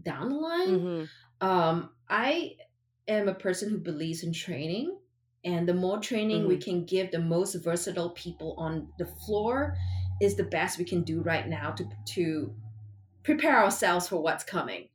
down 0.00 0.30
the 0.30 0.36
line. 0.36 0.68
Mm-hmm. 0.68 1.46
Um, 1.46 1.90
I 2.08 2.56
am 3.08 3.28
a 3.28 3.34
person 3.34 3.70
who 3.70 3.78
believes 3.78 4.22
in 4.22 4.32
training. 4.32 4.96
And 5.44 5.68
the 5.68 5.74
more 5.74 5.98
training 5.98 6.40
mm-hmm. 6.40 6.48
we 6.48 6.58
can 6.58 6.84
give 6.84 7.10
the 7.10 7.18
most 7.18 7.54
versatile 7.56 8.10
people 8.10 8.54
on 8.58 8.86
the 8.98 9.06
floor, 9.06 9.74
is 10.22 10.36
the 10.36 10.44
best 10.44 10.78
we 10.78 10.84
can 10.84 11.02
do 11.02 11.20
right 11.20 11.48
now 11.48 11.72
to 11.72 11.84
to 12.14 12.54
prepare 13.24 13.62
ourselves 13.62 14.08
for 14.08 14.22
what's 14.22 14.44
coming 14.44 14.88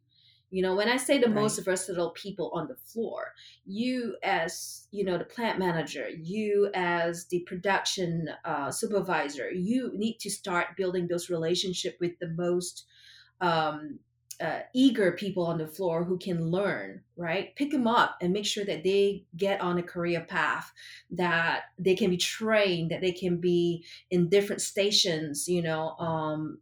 you 0.49 0.62
know 0.62 0.75
when 0.75 0.88
i 0.88 0.95
say 0.95 1.17
the 1.17 1.27
right. 1.27 1.36
most 1.36 1.63
versatile 1.63 2.12
people 2.12 2.51
on 2.53 2.67
the 2.67 2.75
floor 2.75 3.33
you 3.65 4.15
as 4.23 4.88
you 4.91 5.03
know 5.03 5.17
the 5.17 5.25
plant 5.25 5.60
manager 5.60 6.07
you 6.10 6.69
as 6.73 7.25
the 7.25 7.41
production 7.41 8.29
uh, 8.45 8.71
supervisor 8.71 9.51
you 9.51 9.91
need 9.93 10.17
to 10.19 10.29
start 10.29 10.77
building 10.77 11.07
those 11.07 11.29
relationship 11.29 11.97
with 11.99 12.17
the 12.19 12.29
most 12.29 12.86
um, 13.39 13.99
uh, 14.39 14.60
eager 14.73 15.12
people 15.13 15.45
on 15.45 15.58
the 15.58 15.67
floor 15.67 16.04
who 16.04 16.17
can 16.17 16.52
learn, 16.52 17.02
right? 17.15 17.56
Pick 17.56 17.71
them 17.71 17.88
up 17.88 18.17
and 18.21 18.34
make 18.34 18.45
sure 18.45 18.65
that 18.65 18.84
they 18.84 19.23
get 19.36 19.62
on 19.62 19.78
a 19.78 19.84
career 19.84 20.21
path, 20.21 20.71
that 21.12 21.63
they 21.80 21.95
can 21.95 22.10
be 22.10 22.17
trained, 22.17 22.91
that 22.91 23.02
they 23.02 23.12
can 23.12 23.38
be 23.38 23.84
in 24.12 24.30
different 24.30 24.62
stations, 24.62 25.47
you 25.47 25.62
know, 25.62 25.89
um, 25.97 26.60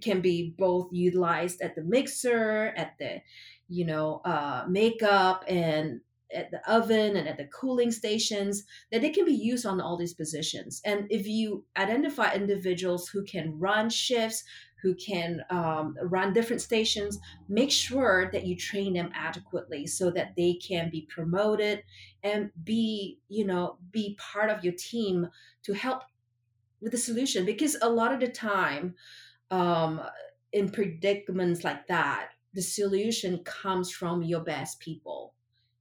can 0.00 0.20
be 0.20 0.54
both 0.58 0.88
utilized 0.90 1.60
at 1.60 1.74
the 1.74 1.82
mixer, 1.82 2.72
at 2.76 2.94
the, 2.98 3.20
you 3.68 3.84
know, 3.84 4.20
uh, 4.24 4.64
makeup 4.68 5.44
and 5.46 6.00
at 6.34 6.50
the 6.50 6.70
oven 6.70 7.16
and 7.16 7.28
at 7.28 7.36
the 7.36 7.44
cooling 7.46 7.90
stations 7.90 8.64
that 8.90 9.02
they 9.02 9.10
can 9.10 9.24
be 9.24 9.34
used 9.34 9.66
on 9.66 9.80
all 9.80 9.96
these 9.96 10.14
positions 10.14 10.80
and 10.84 11.06
if 11.10 11.26
you 11.26 11.64
identify 11.76 12.32
individuals 12.32 13.08
who 13.08 13.22
can 13.24 13.58
run 13.58 13.90
shifts 13.90 14.42
who 14.82 14.94
can 14.94 15.42
um, 15.50 15.96
run 16.02 16.32
different 16.32 16.60
stations 16.60 17.18
make 17.48 17.70
sure 17.70 18.30
that 18.32 18.44
you 18.44 18.56
train 18.56 18.92
them 18.92 19.10
adequately 19.14 19.86
so 19.86 20.10
that 20.10 20.34
they 20.36 20.54
can 20.54 20.90
be 20.90 21.02
promoted 21.08 21.82
and 22.22 22.50
be 22.64 23.18
you 23.28 23.46
know 23.46 23.76
be 23.90 24.16
part 24.18 24.50
of 24.50 24.64
your 24.64 24.74
team 24.74 25.28
to 25.62 25.72
help 25.72 26.02
with 26.80 26.92
the 26.92 26.98
solution 26.98 27.46
because 27.46 27.76
a 27.80 27.88
lot 27.88 28.12
of 28.12 28.20
the 28.20 28.28
time 28.28 28.94
um, 29.50 30.00
in 30.52 30.68
predicaments 30.68 31.64
like 31.64 31.86
that 31.86 32.30
the 32.54 32.62
solution 32.62 33.38
comes 33.44 33.90
from 33.90 34.22
your 34.22 34.40
best 34.40 34.80
people 34.80 35.34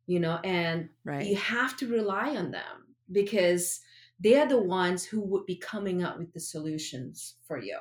you 0.06 0.20
know 0.20 0.40
and 0.44 0.90
right. 1.04 1.26
you 1.26 1.36
have 1.36 1.76
to 1.76 1.88
rely 1.88 2.36
on 2.36 2.52
them 2.52 2.96
because 3.12 3.82
they're 4.20 4.48
the 4.48 4.58
ones 4.58 5.04
who 5.04 5.20
would 5.20 5.46
be 5.46 5.56
coming 5.56 6.04
up 6.04 6.20
with 6.20 6.32
the 6.34 6.40
solutions 6.40 7.36
for 7.48 7.58
you 7.58 7.78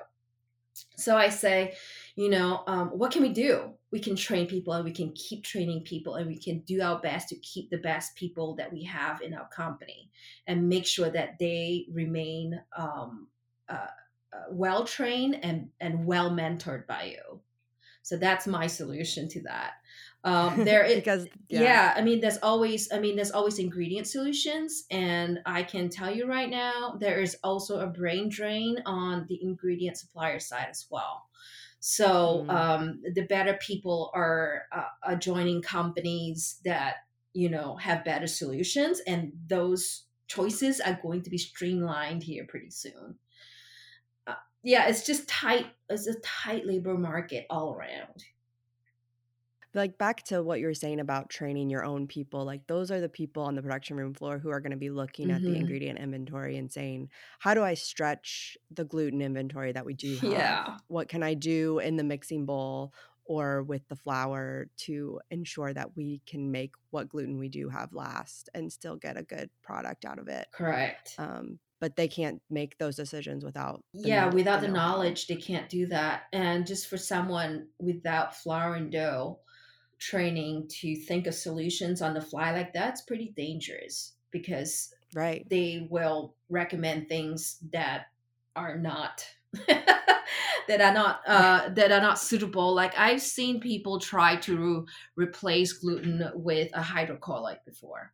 so 0.97 1.17
i 1.17 1.29
say 1.29 1.75
you 2.17 2.29
know 2.29 2.63
um, 2.67 2.89
what 2.89 3.13
can 3.13 3.23
we 3.23 3.29
do 3.29 3.71
we 3.91 3.99
can 3.99 4.15
train 4.15 4.47
people 4.47 4.73
and 4.73 4.85
we 4.85 4.93
can 4.93 5.13
keep 5.13 5.43
training 5.43 5.83
people 5.83 6.15
and 6.15 6.27
we 6.27 6.39
can 6.39 6.61
do 6.61 6.81
our 6.81 7.01
best 7.01 7.29
to 7.29 7.37
keep 7.37 7.71
the 7.71 7.79
best 7.79 8.15
people 8.15 8.55
that 8.55 8.73
we 8.73 8.85
have 8.85 9.21
in 9.21 9.35
our 9.35 9.49
company 9.49 10.11
and 10.47 10.69
make 10.69 10.87
sure 10.87 11.11
that 11.11 11.39
they 11.39 11.87
remain 11.93 12.61
um, 12.77 13.27
uh, 13.69 13.87
uh, 14.33 14.45
well 14.51 14.85
trained 14.85 15.39
and 15.43 15.69
and 15.81 16.05
well 16.07 16.31
mentored 16.31 16.87
by 16.87 17.05
you 17.05 17.41
so 18.03 18.17
that's 18.17 18.47
my 18.47 18.67
solution 18.67 19.29
to 19.29 19.43
that. 19.43 19.75
Um, 20.25 20.65
there 20.65 20.85
is 20.87 20.97
because 20.97 21.27
yeah. 21.49 21.63
yeah. 21.63 21.95
I 21.97 22.03
mean, 22.03 22.21
there's 22.21 22.39
always 22.43 22.93
I 22.93 22.99
mean, 22.99 23.17
there's 23.17 23.31
always 23.31 23.59
ingredient 23.59 24.07
solutions, 24.07 24.85
and 24.91 25.41
I 25.47 25.63
can 25.63 25.89
tell 25.89 26.15
you 26.15 26.27
right 26.27 26.51
now, 26.51 26.97
there 26.99 27.21
is 27.21 27.37
also 27.43 27.81
a 27.81 27.87
brain 27.87 28.29
drain 28.29 28.79
on 28.87 29.27
the 29.29 29.43
ingredient 29.43 29.97
supplier 29.97 30.41
side 30.41 30.69
as 30.71 30.87
well. 30.91 31.27
So 31.81 32.45
mm. 32.47 32.51
um, 32.51 33.03
the 33.15 33.23
better 33.23 33.55
people 33.55 34.11
are, 34.13 34.65
uh, 34.71 34.85
are 35.03 35.17
joining 35.17 35.63
companies 35.63 36.61
that 36.65 36.97
you 37.33 37.49
know 37.49 37.77
have 37.77 38.05
better 38.05 38.27
solutions, 38.27 39.01
and 39.07 39.33
those 39.47 40.05
choices 40.27 40.81
are 40.81 40.99
going 41.03 41.23
to 41.23 41.31
be 41.31 41.39
streamlined 41.39 42.23
here 42.23 42.45
pretty 42.49 42.71
soon 42.71 43.17
yeah, 44.63 44.89
it's 44.89 45.07
just 45.07 45.29
tight. 45.29 45.67
It's 45.89 46.07
a 46.07 46.15
tight 46.21 46.67
labor 46.67 46.97
market 46.97 47.47
all 47.49 47.73
around. 47.73 48.25
Like 49.73 49.99
back 49.99 50.25
to 50.25 50.43
what 50.43 50.59
you 50.59 50.67
were 50.67 50.75
saying 50.75 50.99
about 50.99 51.31
training 51.31 51.71
your 51.71 51.85
own 51.85 52.09
people, 52.09 52.45
like 52.45 52.67
those 52.67 52.91
are 52.91 53.01
the 53.01 53.09
people 53.09 53.45
on 53.45 53.55
the 53.55 53.63
production 53.63 53.97
room 53.97 54.15
floor 54.15 54.39
who 54.39 54.51
are 54.51 54.61
going 54.61 54.73
to 54.73 54.77
be 54.77 54.91
looking 54.91 55.31
at 55.31 55.45
the 55.45 55.55
Mm-hmm. 55.55 55.57
ingredient 55.57 55.99
inventory 55.99 56.57
and 56.57 56.73
saying, 56.73 57.09
how 57.39 57.55
do 57.55 57.63
I 57.63 57.75
stretch 57.75 58.59
the 58.71 58.85
gluten 58.85 59.23
inventory 59.23 59.71
that 59.73 59.87
we 59.87 59.95
do 59.95 60.17
have? 60.19 60.59
Yeah. 60.59 60.79
What 60.89 61.09
can 61.09 61.23
I 61.23 61.35
do 61.35 61.79
in 61.79 61.97
the 61.97 62.03
mixing 62.05 62.47
bowl 62.47 62.93
or 63.25 63.63
with 63.63 63.87
the 63.87 63.95
flour 63.95 64.67
to 64.79 65.21
ensure 65.31 65.73
that 65.73 65.97
we 65.97 66.21
can 66.27 66.51
make 66.51 66.73
what 66.91 67.09
gluten 67.09 67.39
we 67.39 67.49
do 67.49 67.69
have 67.69 67.93
last 67.93 68.49
and 68.55 68.73
still 68.73 68.97
get 68.97 69.17
a 69.17 69.23
good 69.23 69.51
product 69.63 70.05
out 70.05 70.19
of 70.19 70.27
it? 70.27 70.49
Correct. 70.53 71.19
Um, 71.19 71.61
but 71.81 71.97
they 71.97 72.09
can't 72.09 72.43
make 72.51 72.79
those 72.79 72.97
decisions 72.97 73.45
without 73.45 73.85
Yeah, 73.93 74.31
without 74.33 74.61
the 74.61 74.69
knowledge, 74.69 75.27
they 75.27 75.37
can't 75.37 75.69
do 75.69 75.87
that. 75.87 76.25
And 76.33 76.67
just 76.67 76.87
for 76.87 76.97
someone 76.97 77.71
without 77.79 78.37
flour 78.37 78.75
and 78.77 78.91
dough 78.93 79.41
training 80.01 80.67
to 80.69 80.97
think 80.97 81.27
of 81.27 81.35
solutions 81.35 82.03
on 82.03 82.15
the 82.15 82.21
fly 82.21 82.53
like 82.53 82.73
that's 82.73 83.03
pretty 83.03 83.33
dangerous 83.37 84.15
because 84.31 84.93
Right. 85.15 85.49
they 85.49 85.87
will 85.91 86.35
recommend 86.49 87.09
things 87.09 87.59
that 87.73 88.07
are 88.55 88.79
not 88.79 89.27
that 89.67 90.81
are 90.81 90.93
not 90.95 91.23
uh, 91.27 91.69
that 91.71 91.91
are 91.91 92.01
not 92.01 92.19
suitable. 92.19 92.73
Like 92.75 92.97
I've 92.97 93.21
seen 93.21 93.61
people 93.61 93.99
try 93.99 94.37
to 94.37 94.87
replace 95.17 95.73
gluten 95.73 96.31
with 96.35 96.71
a 96.75 96.81
hydrocolloid 96.81 97.65
before, 97.65 98.13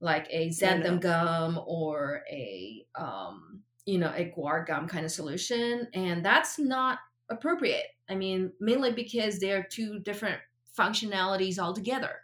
like 0.00 0.26
a 0.30 0.48
xanthan 0.50 1.00
gum 1.00 1.58
or 1.66 2.22
a 2.30 2.84
um, 2.94 3.62
you 3.86 3.98
know 3.98 4.12
a 4.14 4.30
guar 4.36 4.66
gum 4.66 4.86
kind 4.86 5.06
of 5.06 5.10
solution, 5.10 5.88
and 5.94 6.22
that's 6.24 6.58
not 6.58 6.98
appropriate. 7.30 7.86
I 8.10 8.14
mean, 8.14 8.52
mainly 8.60 8.92
because 8.92 9.38
they're 9.38 9.64
two 9.64 10.00
different 10.00 10.38
functionalities 10.78 11.58
altogether. 11.58 12.20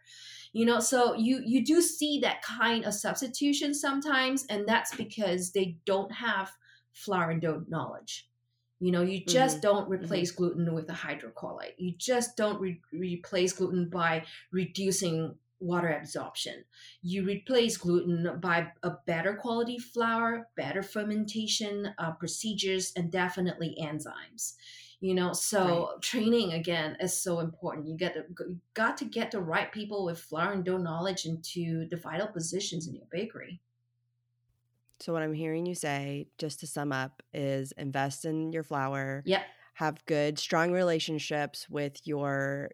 You 0.52 0.64
know 0.66 0.80
so 0.80 1.14
you 1.14 1.42
you 1.46 1.64
do 1.64 1.80
see 1.82 2.20
that 2.20 2.42
kind 2.42 2.84
of 2.84 2.94
substitution 2.94 3.74
sometimes 3.74 4.44
and 4.46 4.66
that's 4.66 4.94
because 4.96 5.52
they 5.52 5.78
don't 5.84 6.12
have 6.12 6.52
flour 6.92 7.30
and 7.30 7.40
dough 7.42 7.64
knowledge. 7.68 8.28
You 8.80 8.90
know 8.92 9.02
you 9.02 9.24
just 9.24 9.58
Mhm. 9.58 9.62
don't 9.62 9.88
replace 9.90 10.30
gluten 10.32 10.72
with 10.74 10.88
a 10.90 10.94
hydrocolloid. 10.94 11.74
You 11.78 11.92
just 11.96 12.36
don't 12.36 12.60
re- 12.60 12.82
replace 12.92 13.52
gluten 13.52 13.88
by 13.90 14.26
reducing 14.50 15.38
water 15.60 15.90
absorption. 15.90 16.64
You 17.02 17.22
replace 17.24 17.76
gluten 17.76 18.40
by 18.40 18.72
a 18.82 18.92
better 19.06 19.36
quality 19.36 19.78
flour 19.78 20.48
better 20.56 20.82
fermentation 20.82 21.94
uh, 21.98 22.12
procedures 22.12 22.92
and 22.96 23.12
definitely 23.12 23.76
enzymes 23.80 24.54
you 25.00 25.14
know 25.14 25.32
so 25.32 25.92
training 26.00 26.52
again 26.52 26.96
is 27.00 27.16
so 27.16 27.40
important. 27.40 27.88
You 27.88 27.96
get 27.96 28.14
to, 28.14 28.56
got 28.74 28.96
to 28.98 29.04
get 29.04 29.30
the 29.30 29.40
right 29.40 29.72
people 29.72 30.04
with 30.04 30.20
flour 30.20 30.52
and 30.52 30.64
dough 30.64 30.76
knowledge 30.76 31.24
into 31.24 31.88
the 31.88 31.96
vital 31.96 32.28
positions 32.28 32.86
in 32.86 32.94
your 32.94 33.06
bakery. 33.10 33.60
So 35.00 35.14
what 35.14 35.22
I'm 35.22 35.32
hearing 35.32 35.64
you 35.64 35.74
say, 35.74 36.28
just 36.36 36.60
to 36.60 36.66
sum 36.66 36.92
up, 36.92 37.22
is 37.32 37.72
invest 37.72 38.26
in 38.26 38.52
your 38.52 38.62
flour, 38.62 39.22
yep. 39.24 39.44
have 39.74 40.04
good, 40.04 40.38
strong 40.38 40.72
relationships 40.72 41.70
with 41.70 42.06
your 42.06 42.70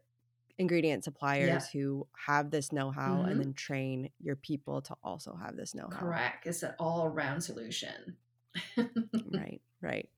ingredient 0.58 1.04
suppliers 1.04 1.68
who 1.68 2.08
have 2.26 2.50
this 2.50 2.72
know-how, 2.72 3.18
Mhm. 3.18 3.30
and 3.30 3.40
then 3.40 3.54
train 3.54 4.10
your 4.18 4.34
people 4.34 4.82
to 4.82 4.96
also 5.04 5.36
have 5.36 5.54
this 5.54 5.74
know-how. 5.74 5.98
correct. 6.00 6.46
It's 6.46 6.64
an 6.64 6.74
all-around 6.80 7.42
solution. 7.42 8.16
Right, 9.30 9.60
right. 9.80 10.08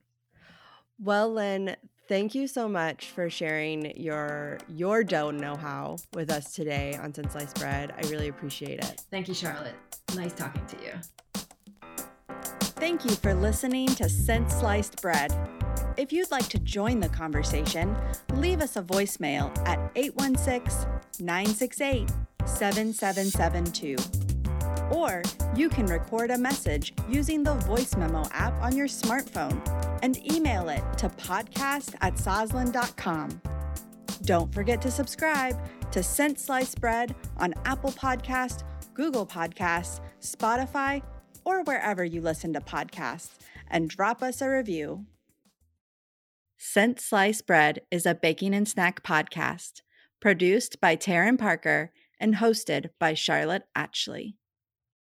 Well, 0.98 1.32
Lin, 1.32 1.76
thank 2.08 2.34
you 2.34 2.46
so 2.48 2.68
much 2.68 3.10
for 3.10 3.30
sharing 3.30 3.96
your 3.96 4.58
your 4.68 5.04
dough 5.04 5.30
know-how 5.30 5.96
with 6.14 6.30
us 6.30 6.54
today 6.54 6.98
on 7.00 7.12
Since 7.14 7.32
Sliced 7.32 7.58
Bread. 7.58 7.94
I 7.96 8.08
really 8.08 8.28
appreciate 8.28 8.78
it. 8.80 9.02
thank 9.10 9.28
you 9.28 9.34
charlotte 9.34 9.74
nice 10.14 10.32
talking 10.32 10.64
to 10.66 10.76
you 10.84 10.92
Thank 12.78 13.04
you 13.04 13.10
for 13.10 13.34
listening 13.34 13.88
to 13.88 14.08
Since 14.08 14.54
Sliced 14.54 15.02
Bread. 15.02 15.34
If 15.96 16.12
you'd 16.12 16.30
like 16.30 16.48
to 16.50 16.60
join 16.60 17.00
the 17.00 17.08
conversation, 17.08 17.96
leave 18.34 18.60
us 18.60 18.76
a 18.76 18.82
voicemail 18.82 19.50
at 19.66 19.80
816 19.96 20.88
968 21.18 22.08
7772. 22.46 24.27
Or 24.90 25.22
you 25.54 25.68
can 25.68 25.86
record 25.86 26.30
a 26.30 26.38
message 26.38 26.94
using 27.08 27.42
the 27.42 27.54
voice 27.54 27.96
memo 27.96 28.24
app 28.32 28.54
on 28.62 28.76
your 28.76 28.88
smartphone 28.88 29.60
and 30.02 30.16
email 30.32 30.68
it 30.68 30.82
to 30.98 31.08
podcast 31.10 31.94
at 32.00 32.14
sosland.com. 32.14 33.40
Don't 34.22 34.52
forget 34.52 34.82
to 34.82 34.90
subscribe 34.90 35.56
to 35.92 36.02
Since 36.02 36.44
Sliced 36.44 36.80
Bread 36.80 37.14
on 37.38 37.54
Apple 37.64 37.92
Podcasts, 37.92 38.62
Google 38.94 39.26
Podcasts, 39.26 40.00
Spotify, 40.20 41.02
or 41.44 41.62
wherever 41.62 42.04
you 42.04 42.20
listen 42.20 42.52
to 42.52 42.60
podcasts, 42.60 43.38
and 43.68 43.88
drop 43.88 44.22
us 44.22 44.42
a 44.42 44.48
review. 44.50 45.06
Since 46.56 47.04
Sliced 47.04 47.46
Bread 47.46 47.82
is 47.90 48.04
a 48.04 48.14
baking 48.14 48.54
and 48.54 48.68
snack 48.68 49.02
podcast 49.02 49.82
produced 50.20 50.80
by 50.80 50.96
Taryn 50.96 51.38
Parker 51.38 51.92
and 52.18 52.36
hosted 52.36 52.90
by 52.98 53.14
Charlotte 53.14 53.62
Atchley. 53.76 54.34